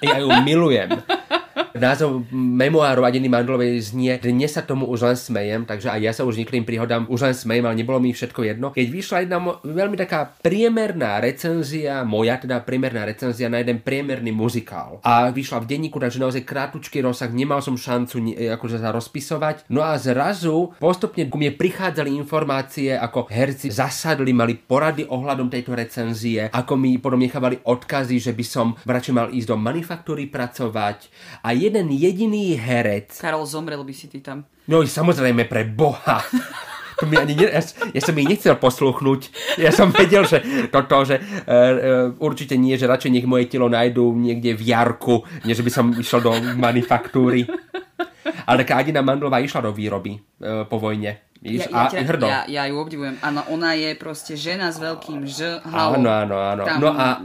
Ja 0.02 0.18
ju 0.20 0.28
milujem. 0.42 0.90
Názov 1.76 2.26
memoáru 2.34 3.04
Adiny 3.06 3.30
Mandlovej 3.30 3.93
znie 3.93 4.15
Dnes 4.19 4.56
sa 4.56 4.63
tomu 4.65 4.88
už 4.88 5.06
len 5.06 5.17
smejem, 5.17 5.63
takže 5.67 5.91
aj 5.91 6.00
ja 6.02 6.12
sa 6.15 6.24
už 6.26 6.39
niektorým 6.39 6.65
príhodám 6.65 7.06
už 7.12 7.19
len 7.30 7.36
smejem, 7.36 7.65
ale 7.67 7.76
nebolo 7.78 8.00
mi 8.02 8.15
všetko 8.15 8.41
jedno. 8.45 8.67
Keď 8.74 8.88
vyšla 8.89 9.17
jedna 9.24 9.38
veľmi 9.62 9.95
taká 10.00 10.34
priemerná 10.39 11.22
recenzia, 11.22 12.02
moja 12.08 12.39
teda 12.39 12.63
priemerná 12.63 13.06
recenzia 13.06 13.52
na 13.52 13.62
jeden 13.62 13.84
priemerný 13.84 14.32
muzikál. 14.32 15.04
A 15.04 15.30
vyšla 15.30 15.62
v 15.63 15.69
denníku, 15.69 16.00
takže 16.00 16.22
naozaj 16.22 16.48
krátučký 16.48 17.04
rozsah, 17.04 17.30
nemal 17.30 17.62
som 17.62 17.78
šancu 17.78 18.15
ni- 18.24 18.38
akože 18.38 18.82
sa 18.82 18.89
rozpisovať. 18.95 19.69
No 19.69 19.86
a 19.86 20.00
zrazu 20.00 20.74
postupne 20.80 21.28
ku 21.28 21.38
mne 21.38 21.54
prichádzali 21.54 22.13
informácie, 22.15 22.95
ako 22.95 23.30
herci 23.30 23.69
zasadli, 23.69 24.32
mali 24.34 24.58
porady 24.58 25.06
ohľadom 25.06 25.52
tejto 25.52 25.76
recenzie, 25.76 26.50
ako 26.50 26.74
mi 26.76 26.98
potom 26.98 27.19
nechávali 27.19 27.62
odkazy, 27.63 28.17
že 28.17 28.34
by 28.34 28.45
som 28.45 28.67
radšej 28.86 29.13
mal 29.13 29.28
ísť 29.30 29.48
do 29.50 29.58
manufaktúry 29.60 30.30
pracovať. 30.30 31.12
A 31.45 31.49
jeden 31.52 31.90
jediný 31.90 32.56
herec, 32.58 33.16
Karol, 33.20 33.46
zomrel 33.46 33.84
by 33.84 33.94
si 33.94 34.08
ty 34.08 34.20
tam. 34.22 34.46
no 34.68 34.86
samozrejme 34.86 35.46
pre 35.46 35.66
Boha, 35.66 36.22
to 37.00 37.08
mi 37.08 37.16
ani 37.16 37.34
ne, 37.36 37.48
ja, 37.48 37.64
ja 37.96 38.02
som 38.04 38.16
ich 38.20 38.28
nechcel 38.28 38.60
posluchnúť. 38.60 39.22
Ja 39.56 39.72
som 39.72 39.88
vedel, 39.96 40.28
že 40.28 40.44
toto, 40.68 41.08
že 41.08 41.16
uh, 41.18 41.32
uh, 41.48 41.76
určite 42.20 42.60
nie, 42.60 42.76
že 42.76 42.92
radšej 42.92 43.12
nech 43.16 43.28
moje 43.28 43.48
telo 43.48 43.72
nájdú 43.72 44.12
niekde 44.20 44.60
v 44.60 44.68
Jarku, 44.68 45.24
než 45.48 45.64
by 45.64 45.72
som 45.72 45.96
išiel 45.96 46.20
do 46.20 46.36
manufaktúry. 46.60 47.48
Ale 48.46 48.68
taká 48.68 48.84
Adina 48.84 49.00
Mandlová 49.00 49.40
išla 49.40 49.62
do 49.62 49.72
výroby 49.74 50.18
e, 50.18 50.20
po 50.66 50.82
vojne. 50.82 51.29
Víš, 51.39 51.71
ja, 51.71 51.88
ja, 51.88 52.04
a 52.04 52.04
hrdo. 52.04 52.28
ja, 52.28 52.41
ja 52.52 52.63
ju 52.67 52.75
obdivujem. 52.84 53.15
Áno, 53.23 53.47
ona 53.47 53.71
je 53.71 53.95
proste 53.95 54.36
žena 54.36 54.75
s 54.75 54.78
veľkým 54.84 55.23
Ž. 55.23 55.63
Halo. 55.63 55.95
Áno, 55.95 56.12
áno, 56.12 56.36
áno. 56.36 56.63
Tam 56.67 56.84
no 56.84 56.91
a, 56.91 57.23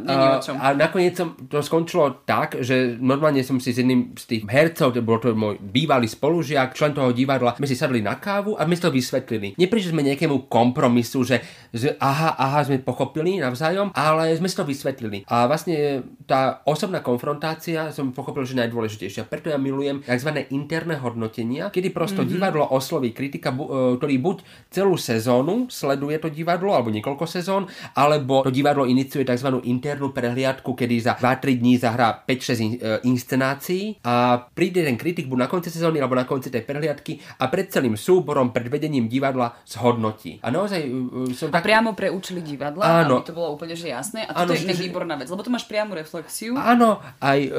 a 0.62 0.66
nakoniec 0.70 1.18
som, 1.18 1.34
to 1.50 1.58
skončilo 1.58 2.22
tak, 2.22 2.62
že 2.62 2.94
normálne 2.94 3.42
som 3.42 3.58
si 3.58 3.74
s 3.74 3.82
jedným 3.82 4.14
z 4.14 4.24
tých 4.30 4.42
hercov, 4.46 4.94
to 4.94 5.02
bol 5.02 5.18
to 5.18 5.34
môj 5.34 5.58
bývalý 5.58 6.06
spolužiak, 6.06 6.78
člen 6.78 6.94
toho 6.94 7.10
divadla, 7.10 7.58
my 7.58 7.66
si 7.66 7.74
sadli 7.74 8.06
na 8.06 8.14
kávu 8.14 8.54
a 8.54 8.62
my 8.62 8.78
si 8.78 8.86
to 8.86 8.94
vysvetlili. 8.94 9.58
Neprišli 9.58 9.90
sme 9.90 10.06
nejakému 10.06 10.46
kompromisu, 10.46 11.26
že, 11.26 11.42
že 11.74 11.98
aha, 11.98 12.38
aha, 12.38 12.62
sme 12.62 12.78
pochopili 12.78 13.42
navzájom, 13.42 13.90
ale 13.98 14.30
sme 14.38 14.46
si 14.46 14.54
to 14.54 14.62
vysvetlili. 14.62 15.26
A 15.26 15.50
vlastne 15.50 16.06
tá 16.24 16.62
osobná 16.62 17.02
konfrontácia 17.02 17.90
som 17.90 18.14
pochopil, 18.14 18.46
že 18.46 18.54
najdôležitejšia. 18.54 19.26
Preto 19.26 19.50
ja 19.50 19.58
milujem 19.58 20.06
tzv. 20.06 20.30
interné 20.54 20.94
hodnotenia, 21.02 21.74
kedy 21.74 21.90
prosto 21.90 22.22
mm-hmm. 22.22 22.30
divadlo 22.30 22.64
osloví 22.70 23.10
kritika, 23.10 23.50
e, 23.50 23.98
ktorý 23.98 24.14
buď 24.22 24.36
celú 24.70 24.94
sezónu 24.94 25.66
sleduje 25.66 26.22
to 26.22 26.30
divadlo, 26.30 26.78
alebo 26.78 26.94
niekoľko 26.94 27.26
sezón, 27.26 27.66
alebo 27.98 28.46
to 28.46 28.54
divadlo 28.54 28.86
iniciuje 28.86 29.26
tzv. 29.26 29.58
internú 29.66 30.14
prehliadku, 30.14 30.78
kedy 30.78 30.94
za 31.02 31.18
2-3 31.18 31.58
dní 31.58 31.74
zahrá 31.74 32.22
5-6 32.22 32.62
in- 32.62 32.78
e, 32.78 33.02
inscenácií 33.02 33.98
a 34.06 34.46
príde 34.54 34.86
ten 34.86 34.94
kritik 34.94 35.26
buď 35.26 35.38
na 35.42 35.48
konci 35.50 35.74
sezóny, 35.74 35.98
alebo 35.98 36.14
na 36.14 36.24
konci 36.24 36.54
tej 36.54 36.62
prehliadky 36.62 37.18
a 37.42 37.50
pred 37.50 37.66
celým 37.66 37.98
súborom, 37.98 38.54
pred 38.54 38.70
vedením 38.70 39.10
divadla 39.10 39.58
zhodnotí. 39.66 40.38
A 40.38 40.54
naozaj 40.54 40.80
e, 40.86 41.34
som 41.34 41.50
tak... 41.50 41.63
priamo 41.64 41.96
pre 41.96 42.12
účely 42.12 42.44
divadla, 42.44 43.08
Áno. 43.08 43.24
aby 43.24 43.32
to 43.32 43.32
bolo 43.32 43.56
úplne 43.56 43.72
že 43.72 43.88
jasné. 43.88 44.28
A 44.28 44.44
toto 44.44 44.52
je 44.52 44.68
že- 44.68 44.84
výborná 44.84 45.16
vec, 45.16 45.32
lebo 45.32 45.40
to 45.40 45.48
máš 45.48 45.64
priamu 45.64 45.96
reflexiu. 45.96 46.52
Áno, 46.60 47.00
aj 47.24 47.38
e, 47.40 47.50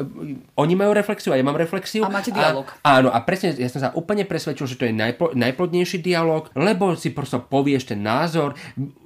oni 0.54 0.74
majú 0.78 0.94
reflexiu, 0.94 1.34
aj 1.34 1.42
ja 1.42 1.46
mám 1.46 1.58
reflexiu. 1.58 2.06
A 2.06 2.14
máte 2.14 2.30
dialog. 2.30 2.70
A, 2.86 3.02
áno, 3.02 3.10
a 3.10 3.18
presne, 3.26 3.58
ja 3.58 3.66
som 3.66 3.82
sa 3.82 3.90
úplne 3.98 4.22
presvedčil, 4.22 4.70
že 4.70 4.78
to 4.78 4.86
je 4.86 4.94
najplo, 4.94 5.34
najplodnejší 5.34 5.98
dialog, 5.98 6.54
lebo 6.54 6.94
si 6.94 7.10
prosto 7.10 7.42
povieš 7.42 7.90
ten 7.90 8.00
názor, 8.06 8.54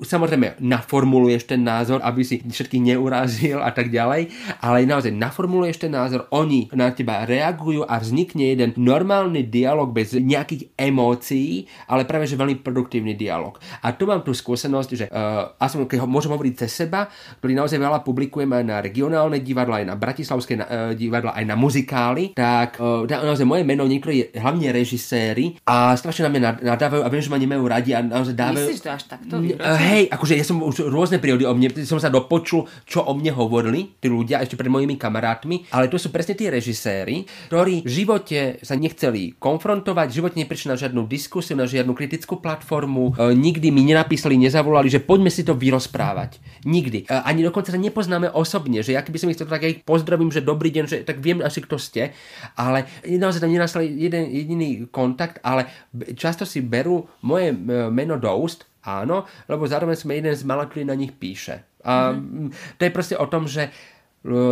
samozrejme 0.04 0.60
naformuluješ 0.60 1.48
ten 1.48 1.64
názor, 1.64 2.04
aby 2.04 2.20
si 2.20 2.44
všetkých 2.44 2.92
neurazil 2.92 3.64
a 3.64 3.72
tak 3.72 3.88
ďalej, 3.88 4.28
ale 4.60 4.84
naozaj 4.84 5.16
naformuluješ 5.16 5.88
ten 5.88 5.96
názor, 5.96 6.28
oni 6.28 6.68
na 6.76 6.92
teba 6.92 7.24
reagujú 7.24 7.88
a 7.88 7.96
vznikne 7.96 8.52
jeden 8.52 8.70
normálny 8.76 9.46
dialog 9.46 9.94
bez 9.94 10.12
nejakých 10.12 10.74
emócií, 10.76 11.70
ale 11.86 12.04
práve 12.04 12.26
že 12.26 12.36
veľmi 12.36 12.60
produktívny 12.60 13.14
dialog. 13.14 13.56
A 13.80 13.94
tu 13.94 14.04
mám 14.10 14.20
tú 14.26 14.34
skúsenosť, 14.34 14.89
že 14.96 15.06
uh, 15.10 15.54
aspoň 15.58 15.86
keď 15.90 15.98
ho 16.04 16.08
môžem 16.08 16.32
hovoriť 16.32 16.54
cez 16.66 16.86
seba, 16.86 17.10
ktorý 17.42 17.52
naozaj 17.58 17.78
veľa 17.78 18.00
publikujem 18.06 18.50
aj 18.50 18.64
na 18.64 18.76
regionálne 18.80 19.38
divadla, 19.42 19.82
aj 19.82 19.86
na 19.88 19.96
bratislavské 19.96 20.54
uh, 20.56 20.64
divadla, 20.94 21.34
aj 21.34 21.44
na 21.46 21.56
muzikály, 21.58 22.32
tak 22.34 22.78
uh, 22.78 23.04
naozaj 23.06 23.46
moje 23.46 23.62
meno 23.66 23.84
niektorí 23.84 24.34
hlavne 24.36 24.70
režiséri 24.70 25.58
a 25.66 25.94
strašne 25.98 26.26
na 26.26 26.30
mňa 26.30 26.40
nad- 26.40 26.60
nadávajú 26.62 27.02
a 27.04 27.08
viem, 27.12 27.22
že 27.22 27.30
ma 27.32 27.38
nemajú 27.38 27.62
radi 27.66 27.90
a 27.92 28.00
naozaj 28.00 28.34
dávajú... 28.34 28.66
Myslíš 28.66 28.82
to 28.82 28.90
až 28.90 29.02
takto? 29.10 29.34
Uh, 29.36 29.78
hej, 29.78 30.02
akože 30.08 30.34
ja 30.38 30.44
som 30.46 30.62
už 30.62 30.88
rôzne 30.88 31.20
prírody 31.20 31.44
o 31.44 31.52
mne, 31.52 31.74
som 31.84 32.00
sa 32.00 32.08
dopočul, 32.08 32.64
čo 32.88 33.04
o 33.04 33.12
mne 33.12 33.34
hovorili 33.36 34.00
tí 34.00 34.08
ľudia 34.08 34.40
ešte 34.40 34.56
pred 34.56 34.72
mojimi 34.72 34.96
kamarátmi, 34.96 35.68
ale 35.74 35.92
to 35.92 36.00
sú 36.00 36.08
presne 36.08 36.32
tí 36.32 36.48
režiséri, 36.48 37.28
ktorí 37.52 37.84
v 37.84 37.90
živote 37.90 38.40
sa 38.64 38.72
nechceli 38.78 39.36
konfrontovať, 39.36 40.06
v 40.08 40.16
živote 40.16 40.36
neprišli 40.40 40.72
na 40.72 40.76
žiadnu 40.80 41.04
diskusiu, 41.04 41.58
na 41.58 41.68
žiadnu 41.68 41.92
kritickú 41.92 42.40
platformu, 42.40 43.12
e, 43.12 43.36
nikdy 43.36 43.68
mi 43.68 43.84
nenapísali, 43.84 44.40
nezavolali, 44.40 44.79
že 44.88 45.04
poďme 45.04 45.28
si 45.28 45.44
to 45.44 45.52
vyrozprávať. 45.52 46.40
Nikdy. 46.64 47.10
Ani 47.10 47.44
dokonca 47.44 47.68
sa 47.68 47.76
nepoznáme 47.76 48.32
osobne, 48.32 48.80
že 48.80 48.96
ja 48.96 49.04
keby 49.04 49.18
som 49.20 49.28
ich 49.28 49.36
chcel, 49.36 49.50
tak 49.50 49.66
ich 49.66 49.84
pozdravím, 49.84 50.32
že 50.32 50.40
dobrý 50.40 50.72
deň, 50.72 50.84
že 50.88 50.96
tak 51.04 51.20
viem 51.20 51.44
asi 51.44 51.60
kto 51.60 51.76
ste, 51.76 52.16
ale 52.56 52.88
naozaj 53.04 53.44
tam 53.44 53.52
nenastal 53.52 53.84
jeden 53.84 54.30
jediný 54.32 54.88
kontakt, 54.88 55.42
ale 55.44 55.68
často 56.16 56.48
si 56.48 56.64
berú 56.64 57.04
moje 57.20 57.52
meno 57.90 58.16
do 58.16 58.32
úst 58.32 58.70
Áno, 58.80 59.28
lebo 59.44 59.68
zároveň 59.68 59.92
sme 59.92 60.16
jeden 60.16 60.32
z 60.32 60.40
mála, 60.48 60.64
ktorý 60.64 60.88
na 60.88 60.96
nich 60.96 61.12
píše. 61.12 61.68
A 61.84 62.16
mm-hmm. 62.16 62.80
to 62.80 62.82
je 62.88 62.96
proste 62.96 63.12
o 63.12 63.28
tom, 63.28 63.44
že 63.44 63.68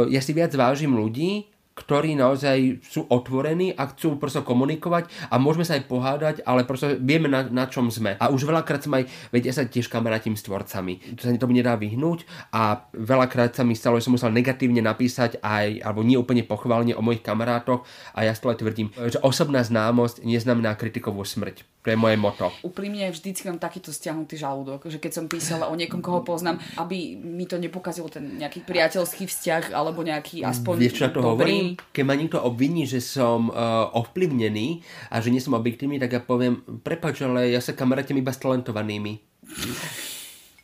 ja 0.09 0.21
si 0.21 0.33
viac 0.37 0.53
vážim 0.53 0.93
ľudí, 0.93 1.49
ktorí 1.79 2.19
naozaj 2.19 2.83
sú 2.83 3.07
otvorení 3.07 3.71
a 3.79 3.87
chcú 3.95 4.19
proste 4.19 4.43
komunikovať 4.43 5.31
a 5.31 5.39
môžeme 5.39 5.63
sa 5.63 5.79
aj 5.79 5.87
pohádať, 5.87 6.37
ale 6.43 6.67
proste 6.67 6.99
vieme 6.99 7.31
na, 7.31 7.47
na 7.47 7.71
čom 7.71 7.87
sme. 7.87 8.19
A 8.19 8.35
už 8.35 8.43
veľakrát 8.43 8.83
som 8.83 8.99
aj, 8.99 9.07
veď 9.31 9.43
ja 9.47 9.55
sa 9.55 9.63
tiež 9.63 9.87
kamarátim 9.87 10.35
s 10.35 10.43
tvorcami. 10.43 11.15
To 11.15 11.21
sa 11.23 11.31
tomu 11.39 11.55
nedá 11.55 11.79
vyhnúť 11.79 12.27
a 12.51 12.91
veľakrát 12.91 13.55
sa 13.55 13.63
mi 13.63 13.79
stalo, 13.79 14.03
že 14.03 14.11
som 14.11 14.19
musel 14.19 14.35
negatívne 14.35 14.83
napísať 14.83 15.39
aj, 15.39 15.87
alebo 15.87 16.03
nie 16.03 16.19
úplne 16.19 16.43
pochválne 16.43 16.99
o 16.99 17.05
mojich 17.05 17.23
kamarátoch 17.23 17.87
a 18.13 18.27
ja 18.27 18.35
stále 18.35 18.59
tvrdím, 18.59 18.91
že 18.99 19.23
osobná 19.23 19.63
známosť 19.63 20.27
neznamená 20.27 20.75
kritikovú 20.75 21.23
smrť. 21.23 21.78
To 21.87 21.95
je 21.95 21.97
moje 21.97 22.19
moto. 22.19 22.51
Úprimne 22.67 23.07
vždycky 23.15 23.47
mám 23.47 23.63
takýto 23.63 23.95
stiahnutý 23.95 24.35
žalúdok, 24.35 24.91
že 24.91 24.99
keď 24.99 25.13
som 25.15 25.25
písala 25.31 25.71
o 25.71 25.75
niekom, 25.79 26.03
koho 26.03 26.27
poznám, 26.27 26.59
aby 26.75 27.15
mi 27.15 27.47
to 27.47 27.55
nepokazilo 27.55 28.11
ten 28.11 28.35
nejaký 28.37 28.67
priateľský 28.67 29.31
vzťah 29.31 29.71
alebo 29.73 30.03
nejaký 30.03 30.43
aspoň 30.43 30.75
Vieš, 30.75 30.95
čo 30.99 31.07
na 31.07 31.15
to 31.15 31.23
dobrý. 31.23 31.31
hovorím? 31.31 31.67
Keď 31.95 32.05
ma 32.05 32.15
niekto 32.19 32.39
obviní, 32.43 32.83
že 32.83 32.99
som 32.99 33.55
uh, 33.55 33.89
ovplyvnený 33.95 34.83
a 35.09 35.23
že 35.23 35.31
nie 35.31 35.39
som 35.39 35.55
objektívny, 35.55 36.03
tak 36.03 36.19
ja 36.19 36.21
poviem, 36.21 36.61
prepač, 36.83 37.23
ale 37.23 37.55
ja 37.55 37.63
sa 37.63 37.79
kamarátim 37.79 38.19
iba 38.19 38.35
s 38.35 38.43
talentovanými. 38.43 39.23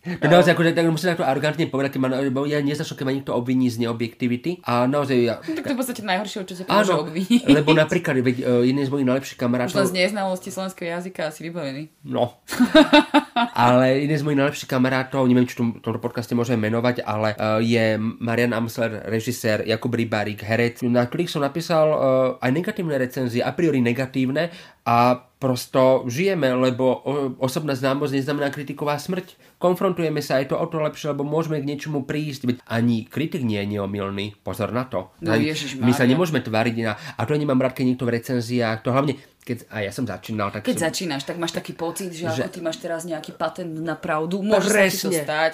No 0.05 0.27
naozaj, 0.29 0.53
akože, 0.53 0.77
tak 0.77 0.85
musím 0.93 1.17
takto 1.17 1.25
arrogantne 1.25 1.65
povedať, 1.73 1.97
keď 1.97 2.01
ma, 2.05 2.09
lebo 2.21 2.45
ja 2.45 2.61
nezašlo, 2.61 2.93
keď 2.93 3.05
ma 3.09 3.13
niekto 3.17 3.33
obviní 3.33 3.73
z 3.73 3.89
neobjektivity. 3.89 4.61
A 4.69 4.85
naozaj 4.85 5.17
ja... 5.17 5.41
Tak 5.41 5.65
to 5.65 5.71
je 5.73 5.77
v 5.77 5.81
podstate 5.81 6.03
najhoršie, 6.05 6.45
čo 6.45 6.55
sa 6.61 6.63
môže 6.69 6.93
obviniť. 6.93 7.43
lebo 7.49 7.73
napríklad, 7.73 8.21
veď, 8.21 8.37
uh, 8.45 8.63
jeden 8.65 8.85
z 8.85 8.91
mojich 8.93 9.09
najlepších 9.09 9.39
Už 9.39 9.43
kamarátov... 9.43 9.81
z 9.89 9.97
neznalosti 9.97 10.49
slovenského 10.53 10.89
jazyka 10.93 11.33
asi 11.33 11.41
vybavený. 11.49 11.83
No. 12.05 12.37
ale 13.65 14.05
jeden 14.05 14.17
z 14.21 14.25
mojich 14.29 14.41
najlepších 14.45 14.69
kamarátov, 14.69 15.25
neviem, 15.25 15.49
či 15.49 15.57
v 15.57 15.81
tomto 15.81 16.01
podcaste 16.05 16.37
môžem 16.37 16.61
menovať, 16.61 17.01
ale 17.01 17.33
uh, 17.41 17.57
je 17.65 17.97
Marian 18.21 18.53
Amsler, 18.53 19.09
režisér, 19.09 19.65
Jakub 19.65 19.97
Rybárik, 19.97 20.45
herec, 20.45 20.85
na 20.85 21.09
ktorých 21.09 21.33
som 21.33 21.41
napísal 21.41 21.87
uh, 21.89 21.99
aj 22.45 22.51
negatívne 22.53 23.01
recenzie, 23.01 23.41
a 23.41 23.57
priori 23.57 23.81
negatívne 23.81 24.53
a 24.85 25.17
prosto 25.45 26.09
žijeme, 26.09 26.49
lebo 26.57 27.05
osobná 27.37 27.77
známosť 27.77 28.17
neznamená 28.17 28.49
kritiková 28.49 28.97
smrť. 28.97 29.37
Konfrontujeme 29.61 30.25
sa, 30.25 30.41
je 30.41 30.49
to 30.49 30.57
o 30.57 30.65
to 30.65 30.81
lepšie, 30.81 31.13
lebo 31.13 31.21
môžeme 31.21 31.61
k 31.61 31.69
niečomu 31.69 32.09
prísť. 32.09 32.49
Veď 32.49 32.57
ani 32.65 33.05
kritik 33.05 33.45
nie 33.45 33.61
je 33.61 33.77
neomilný. 33.77 34.41
Pozor 34.41 34.73
na 34.73 34.89
to. 34.89 35.13
No, 35.21 35.37
Aj- 35.37 35.45
Ježišmária. 35.45 35.85
My 35.85 35.93
sa 35.93 36.09
nemôžeme 36.09 36.41
tváriť 36.41 36.75
na... 36.81 36.97
A 36.97 37.29
to 37.29 37.37
nemám 37.37 37.61
rád, 37.61 37.77
keď 37.77 37.93
niekto 37.93 38.09
v 38.09 38.17
recenziách, 38.17 38.81
to 38.81 38.89
hlavne, 38.89 39.21
keď 39.45 39.69
a 39.69 39.77
ja 39.79 39.93
som 39.93 40.03
začínal, 40.03 40.49
tak 40.49 40.65
Keď 40.65 40.73
som, 40.75 40.85
začínaš, 40.89 41.23
tak 41.23 41.37
máš 41.37 41.53
taký 41.53 41.73
pocit, 41.73 42.11
že, 42.11 42.25
Že- 42.27 42.41
ako 42.41 42.51
ty 42.51 42.61
máš 42.61 42.79
teraz 42.81 43.05
nejaký 43.05 43.33
patent 43.33 43.77
na 43.77 43.93
pravdu, 43.93 44.41
môže 44.41 44.67
sa 44.67 44.89
ti 44.89 44.97
to 44.97 45.13
Presne. 45.13 45.21
stať. 45.21 45.53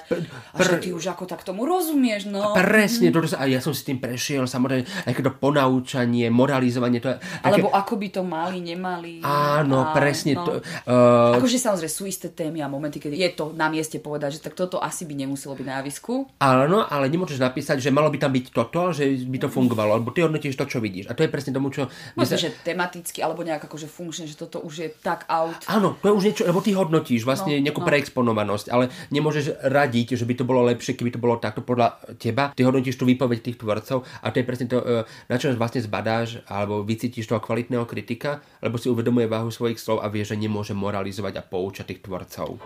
A 0.55 0.57
že 0.57 0.71
Pr- 0.71 0.81
ty 0.81 0.89
už 0.91 1.05
ako 1.11 1.27
tak 1.27 1.43
tomu 1.43 1.67
rozumieš, 1.67 2.25
no. 2.25 2.55
Presne, 2.55 3.11
toto 3.11 3.27
sa, 3.27 3.43
a 3.43 3.51
ja 3.51 3.59
som 3.59 3.75
si 3.75 3.83
tým 3.83 3.99
prešiel, 3.99 4.47
samozrejme, 4.47 4.87
aj 5.05 5.13
to 5.13 5.33
ponaučanie, 5.35 6.31
moralizovanie, 6.31 6.99
to. 6.99 7.11
Také, 7.11 7.43
Alebo 7.43 7.69
ako 7.69 7.95
by 7.97 8.09
to 8.09 8.23
mali, 8.23 8.59
nemali. 8.61 9.13
áno, 9.21 9.85
A, 9.85 9.93
presne, 9.93 10.39
no. 10.39 10.47
to, 10.47 10.53
uh, 10.87 11.35
Akože 11.35 11.59
samozrejme 11.59 11.91
sú 11.91 12.07
isté 12.07 12.31
témy 12.31 12.63
a 12.63 12.71
momenty, 12.71 12.97
keď 12.97 13.13
je 13.13 13.29
to 13.35 13.45
na 13.53 13.67
mieste 13.67 13.99
povedať, 13.99 14.39
že 14.39 14.41
tak 14.41 14.55
toto 14.55 14.79
asi 14.79 15.03
by 15.03 15.19
nemuselo 15.19 15.59
byť 15.59 15.67
na 15.67 15.83
javisku. 15.83 16.31
Áno, 16.39 16.87
ale 16.87 17.11
nemôžeš 17.11 17.43
napísať, 17.43 17.83
že 17.83 17.91
malo 17.91 18.07
by 18.07 18.19
tam 18.19 18.31
byť 18.31 18.47
toto, 18.51 18.95
že 18.95 19.05
by 19.27 19.39
to 19.41 19.49
fungovalo, 19.51 19.99
lebo 19.99 20.15
ty 20.15 20.23
hodnotíš 20.23 20.55
to, 20.55 20.65
čo 20.65 20.79
vidíš. 20.79 21.11
A 21.11 21.19
to 21.19 21.27
je 21.27 21.31
presne 21.31 21.51
tomu, 21.51 21.75
čo... 21.75 21.91
Možno, 22.15 22.39
sa- 22.39 22.41
že 22.41 22.55
tematicky, 22.63 23.19
alebo 23.19 23.43
nejak 23.43 23.67
akože 23.81 23.97
funkčne, 23.97 24.29
že 24.29 24.37
toto 24.37 24.61
už 24.61 24.75
je 24.77 24.89
tak 25.01 25.25
out. 25.33 25.65
Áno, 25.65 25.97
to 26.05 26.13
je 26.13 26.17
už 26.21 26.25
niečo, 26.29 26.45
lebo 26.45 26.61
ty 26.61 26.77
hodnotíš 26.77 27.25
vlastne 27.25 27.57
No, 27.57 27.65
nejakú 27.65 27.81
no. 27.81 27.89
preexponovanosť, 27.89 28.69
ale 28.69 28.93
nemôžeš 29.09 29.65
radiť, 29.65 30.21
že 30.21 30.29
by 30.29 30.37
to 30.37 30.45
bolo 30.45 30.69
lepšie, 30.69 31.01
keby 31.01 31.17
to 31.17 31.17
bolo 31.17 31.41
takto 31.41 31.65
podľa 31.65 31.97
teba. 32.21 32.53
Ty 32.53 32.69
hodnotíš 32.69 33.01
tú 33.01 33.09
výpoveď 33.09 33.41
tých 33.41 33.57
tvorcov 33.57 34.05
a 34.05 34.27
to 34.29 34.37
je 34.37 34.45
presne 34.45 34.69
to, 34.69 34.85
e, 34.85 35.09
na 35.33 35.37
čo 35.41 35.57
vlastne 35.57 35.81
zbadáš 35.81 36.45
alebo 36.45 36.85
vycítiš 36.85 37.25
toho 37.25 37.41
kvalitného 37.41 37.89
kritika, 37.89 38.45
lebo 38.61 38.77
si 38.77 38.93
uvedomuje 38.93 39.25
váhu 39.25 39.49
svojich 39.49 39.81
slov 39.81 40.05
a 40.05 40.13
vie, 40.13 40.29
že 40.29 40.37
nemôže 40.37 40.77
moralizovať 40.77 41.41
a 41.41 41.47
poučať 41.47 41.97
tých 41.97 42.05
tvorcov. 42.05 42.61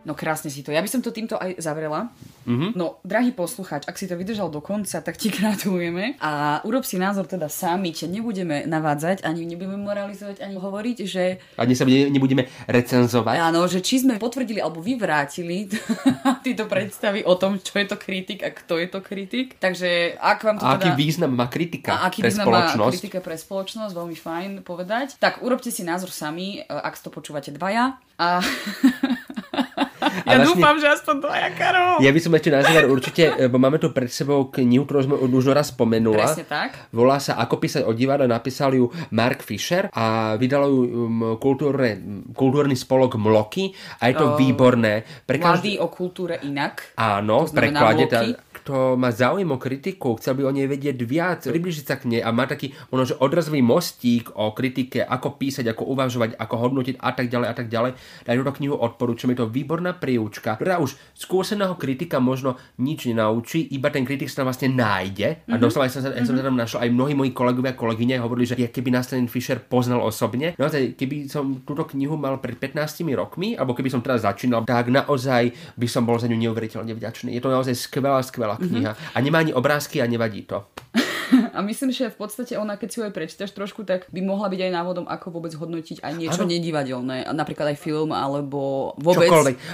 No 0.00 0.12
krásne 0.12 0.48
si 0.48 0.60
to. 0.60 0.70
Ja 0.70 0.80
by 0.80 0.88
som 0.88 1.00
to 1.00 1.10
týmto 1.10 1.34
aj 1.34 1.58
zavrela. 1.58 2.08
Mhm. 2.42 2.50
Mm-hmm. 2.50 2.70
No, 2.72 2.98
drahý 3.02 3.30
poslucháč, 3.30 3.84
ak 3.84 3.94
si 3.94 4.04
to 4.04 4.14
vydržal 4.14 4.48
do 4.48 4.58
konca, 4.58 4.98
tak 4.98 5.14
ti 5.14 5.28
gratulujeme. 5.32 6.16
A 6.18 6.58
urob 6.62 6.82
si 6.82 6.96
názor 6.96 7.24
teda 7.24 7.46
sami, 7.46 7.90
ťa 7.90 8.08
nebudeme 8.08 8.64
navádzať, 8.64 9.22
ani 9.22 9.44
nebudeme 9.44 9.76
moralizovať, 9.76 10.40
ani 10.40 10.56
hovoriť, 10.56 10.96
že 11.02 11.36
A 11.54 11.62
dnes 11.62 11.76
sa 11.76 11.84
bude- 11.84 12.08
nebudeme 12.08 12.48
recenzovať. 12.66 13.36
áno, 13.38 13.60
že 13.64 13.78
či 13.78 14.00
sme 14.00 14.16
potvrdili 14.16 14.58
alebo 14.58 14.80
vyvrátili 14.80 15.68
tieto 16.44 16.64
predstavy 16.64 17.20
o 17.22 17.34
tom, 17.34 17.56
čo 17.56 17.76
je 17.76 17.86
to 17.86 17.96
kritik 17.96 18.40
a 18.40 18.50
kto 18.50 18.76
je 18.76 18.88
to 18.88 19.00
kritik. 19.00 19.56
Takže 19.56 20.16
ak 20.16 20.40
vám 20.40 20.56
to 20.56 20.64
A 20.64 20.74
aký 20.74 20.88
teda... 20.88 20.96
význam 20.96 21.30
má 21.30 21.46
kritika 21.46 21.90
A 21.94 22.08
aký 22.08 22.20
pre 22.20 22.28
význam 22.28 22.46
má 22.46 22.66
spoločnosť? 22.66 22.92
kritika 22.94 23.18
pre 23.20 23.36
spoločnosť, 23.36 23.92
veľmi 23.92 24.16
fajn 24.16 24.50
povedať. 24.62 25.08
Tak 25.18 25.40
urobte 25.40 25.68
si 25.68 25.82
názor 25.82 26.08
sami, 26.08 26.58
e, 26.58 26.64
ak 26.64 26.96
to 26.98 27.08
počúvate 27.08 27.52
dvaja. 27.52 28.00
A 28.16 28.40
Ja 30.30 30.38
vlastne, 30.38 30.54
dúfam, 30.54 30.76
že 30.78 30.86
aspoň 30.86 31.14
dvaja, 31.26 31.48
Karol. 31.58 31.96
Ja 31.98 32.10
by 32.14 32.20
som 32.22 32.32
ešte 32.38 32.50
na 32.54 32.60
záver 32.62 32.86
určite, 32.86 33.22
bo 33.50 33.56
máme 33.58 33.82
tu 33.82 33.90
pred 33.90 34.06
sebou 34.06 34.46
knihu, 34.54 34.86
ktorú 34.86 35.00
sme 35.02 35.16
už 35.18 35.50
raz 35.50 35.74
spomenula. 35.74 36.30
Presne 36.30 36.46
tak. 36.46 36.70
Volá 36.94 37.18
sa 37.18 37.34
Ako 37.42 37.58
písať 37.58 37.82
o 37.82 37.92
divadle, 37.96 38.30
napísal 38.30 38.76
ju 38.76 38.86
Mark 39.10 39.42
Fisher 39.42 39.90
a 39.90 40.38
vydal 40.38 40.70
ju 40.70 40.80
um, 40.86 41.36
kultúrne, 41.40 41.98
kultúrny 42.30 42.78
spolok 42.78 43.18
Mloky 43.18 43.74
a 43.98 44.12
je 44.12 44.14
to 44.14 44.26
uh, 44.32 44.36
výborné. 44.38 45.02
Pre 45.26 45.38
každý... 45.40 45.82
O 45.82 45.88
kultúre 45.90 46.38
inak. 46.44 46.94
Áno, 46.94 47.48
v 47.48 47.50
preklade. 47.56 48.04
Tá, 48.06 48.20
kto 48.60 49.00
má 49.00 49.08
záujem 49.08 49.48
o 49.48 49.58
kritiku, 49.58 50.20
chcel 50.20 50.36
by 50.36 50.42
o 50.46 50.52
nej 50.52 50.68
vedieť 50.68 51.00
viac, 51.02 51.48
približiť 51.48 51.84
sa 51.84 51.96
k 51.96 52.12
nej 52.12 52.20
a 52.20 52.28
má 52.30 52.44
taký 52.44 52.76
možno, 52.92 53.16
že 53.16 53.18
odrazový 53.18 53.64
mostík 53.64 54.30
o 54.36 54.52
kritike, 54.52 55.00
ako 55.00 55.40
písať, 55.40 55.72
ako 55.72 55.88
uvažovať, 55.96 56.36
ako 56.36 56.54
hodnotiť 56.60 56.96
a 57.00 57.10
tak 57.16 57.26
ďalej 57.32 57.48
a 57.48 57.54
tak 57.56 57.66
ďalej, 57.72 57.90
tak 58.22 58.36
túto 58.36 58.52
knihu 58.60 58.76
odporúčam. 58.76 59.32
Je 59.32 59.40
to 59.40 59.48
výborná 59.48 59.96
príučka, 59.96 60.60
ktorá 60.60 60.78
už 60.78 60.94
skúseného 61.16 61.74
kritika 61.80 62.20
možno 62.20 62.60
nič 62.76 63.08
nenaučí, 63.08 63.64
iba 63.72 63.88
ten 63.88 64.04
kritik 64.04 64.28
sa 64.28 64.44
tam 64.44 64.52
vlastne 64.52 64.68
nájde. 64.70 65.40
Mm-hmm. 65.40 65.52
A 65.52 65.54
mhm. 65.56 65.62
doslova 65.64 65.88
som 65.88 66.04
sa, 66.04 66.12
mm-hmm. 66.12 66.28
som 66.28 66.34
sa 66.36 66.44
tam 66.44 66.56
našiel 66.60 66.78
aj 66.84 66.90
mnohí 66.92 67.14
moji 67.16 67.32
kolegovia 67.32 67.72
a 67.72 67.80
kolegyne 67.80 68.20
hovorili, 68.20 68.46
že 68.52 68.56
keby 68.60 68.92
nás 68.92 69.08
ten 69.08 69.24
Fisher 69.26 69.56
poznal 69.56 70.04
osobne, 70.04 70.52
naozaj, 70.60 71.00
keby 71.00 71.30
som 71.32 71.64
túto 71.64 71.88
knihu 71.96 72.20
mal 72.20 72.36
pred 72.38 72.60
15 72.60 73.02
rokmi, 73.16 73.56
alebo 73.56 73.72
keby 73.72 73.88
som 73.88 74.04
teraz 74.04 74.22
začínal, 74.22 74.68
tak 74.68 74.92
naozaj 74.92 75.54
by 75.80 75.86
som 75.88 76.04
bol 76.04 76.20
za 76.20 76.28
ňu 76.28 76.36
neuveriteľne 76.36 76.92
vďačný. 76.92 77.32
Je 77.32 77.42
to 77.42 77.48
naozaj 77.48 77.72
skvelá, 77.72 78.20
skvelá 78.20 78.59
kniha. 78.60 78.92
Mm-hmm. 78.92 79.14
A 79.14 79.18
nemá 79.24 79.38
ani 79.40 79.52
obrázky 79.56 80.04
a 80.04 80.06
nevadí 80.06 80.44
to. 80.44 80.64
A 81.56 81.62
myslím, 81.62 81.90
že 81.94 82.10
v 82.10 82.16
podstate 82.18 82.58
ona, 82.58 82.74
keď 82.74 82.88
si 82.90 82.96
ho 83.00 83.04
aj 83.06 83.14
prečítaš 83.14 83.50
trošku, 83.54 83.86
tak 83.86 84.06
by 84.10 84.20
mohla 84.22 84.50
byť 84.50 84.60
aj 84.66 84.72
návodom, 84.72 85.06
ako 85.06 85.26
vôbec 85.30 85.52
hodnotiť 85.54 86.02
aj 86.02 86.12
niečo 86.18 86.42
ano. 86.44 86.50
nedivadelné. 86.50 87.30
Napríklad 87.30 87.74
aj 87.74 87.78
film, 87.78 88.10
alebo 88.10 88.92
vôbec, 88.98 89.30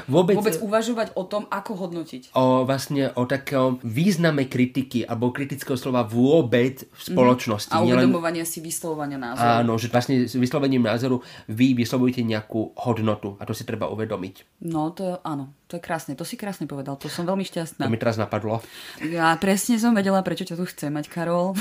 vôbec, 0.08 0.36
vôbec 0.36 0.56
uvažovať 0.60 1.16
o 1.16 1.24
tom, 1.24 1.48
ako 1.48 1.72
hodnotiť. 1.86 2.36
O 2.36 2.68
vlastne 2.68 3.12
o 3.16 3.24
takom 3.24 3.80
význame 3.82 4.48
kritiky 4.48 5.08
alebo 5.08 5.32
kritického 5.32 5.76
slova 5.78 6.04
vôbec 6.04 6.84
v 6.84 7.00
mhm. 7.00 7.08
spoločnosti. 7.12 7.72
Mm. 7.72 7.76
A 7.76 7.84
uvedomovanie 7.84 8.44
Nielen... 8.44 8.52
si 8.52 8.58
vyslovovania 8.60 9.18
názoru. 9.20 9.48
Áno, 9.64 9.72
že 9.80 9.88
vlastne 9.88 10.28
s 10.28 10.36
vyslovením 10.36 10.84
názoru 10.84 11.24
vy 11.48 11.72
vyslovujete 11.72 12.20
nejakú 12.24 12.76
hodnotu 12.76 13.38
a 13.40 13.48
to 13.48 13.56
si 13.56 13.64
treba 13.64 13.88
uvedomiť. 13.88 14.64
No 14.68 14.92
to 14.92 15.20
áno, 15.24 15.56
to 15.66 15.76
je 15.76 15.82
krásne, 15.82 16.14
to 16.14 16.22
si 16.22 16.38
krásne 16.38 16.70
povedal, 16.70 16.94
to 16.94 17.10
som 17.10 17.26
veľmi 17.26 17.42
šťastná. 17.42 17.86
To 17.86 17.92
mi 17.92 17.98
teraz 17.98 18.14
napadlo. 18.14 18.62
Ja 19.02 19.34
presne 19.34 19.82
som 19.82 19.98
vedela, 19.98 20.22
prečo 20.22 20.46
ťa 20.46 20.54
tu 20.54 20.64
chcem 20.70 20.94
mať, 20.94 21.10
Karol. 21.10 21.58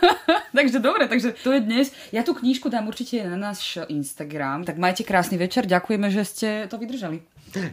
takže 0.58 0.78
dobre, 0.78 1.10
takže 1.10 1.34
to 1.42 1.50
je 1.50 1.60
dnes. 1.66 1.90
Ja 2.14 2.22
tú 2.22 2.38
knížku 2.38 2.70
dám 2.70 2.86
určite 2.86 3.26
na 3.26 3.34
náš 3.34 3.82
Instagram. 3.90 4.62
Tak 4.62 4.78
majte 4.78 5.02
krásny 5.02 5.34
večer, 5.34 5.66
ďakujeme, 5.66 6.06
že 6.06 6.22
ste 6.22 6.48
to 6.70 6.78
vydržali. 6.78 7.18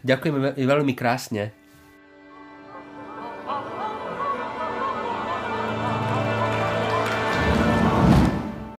Ďakujeme 0.01 0.57
veľmi 0.57 0.93
krásne. 0.97 1.53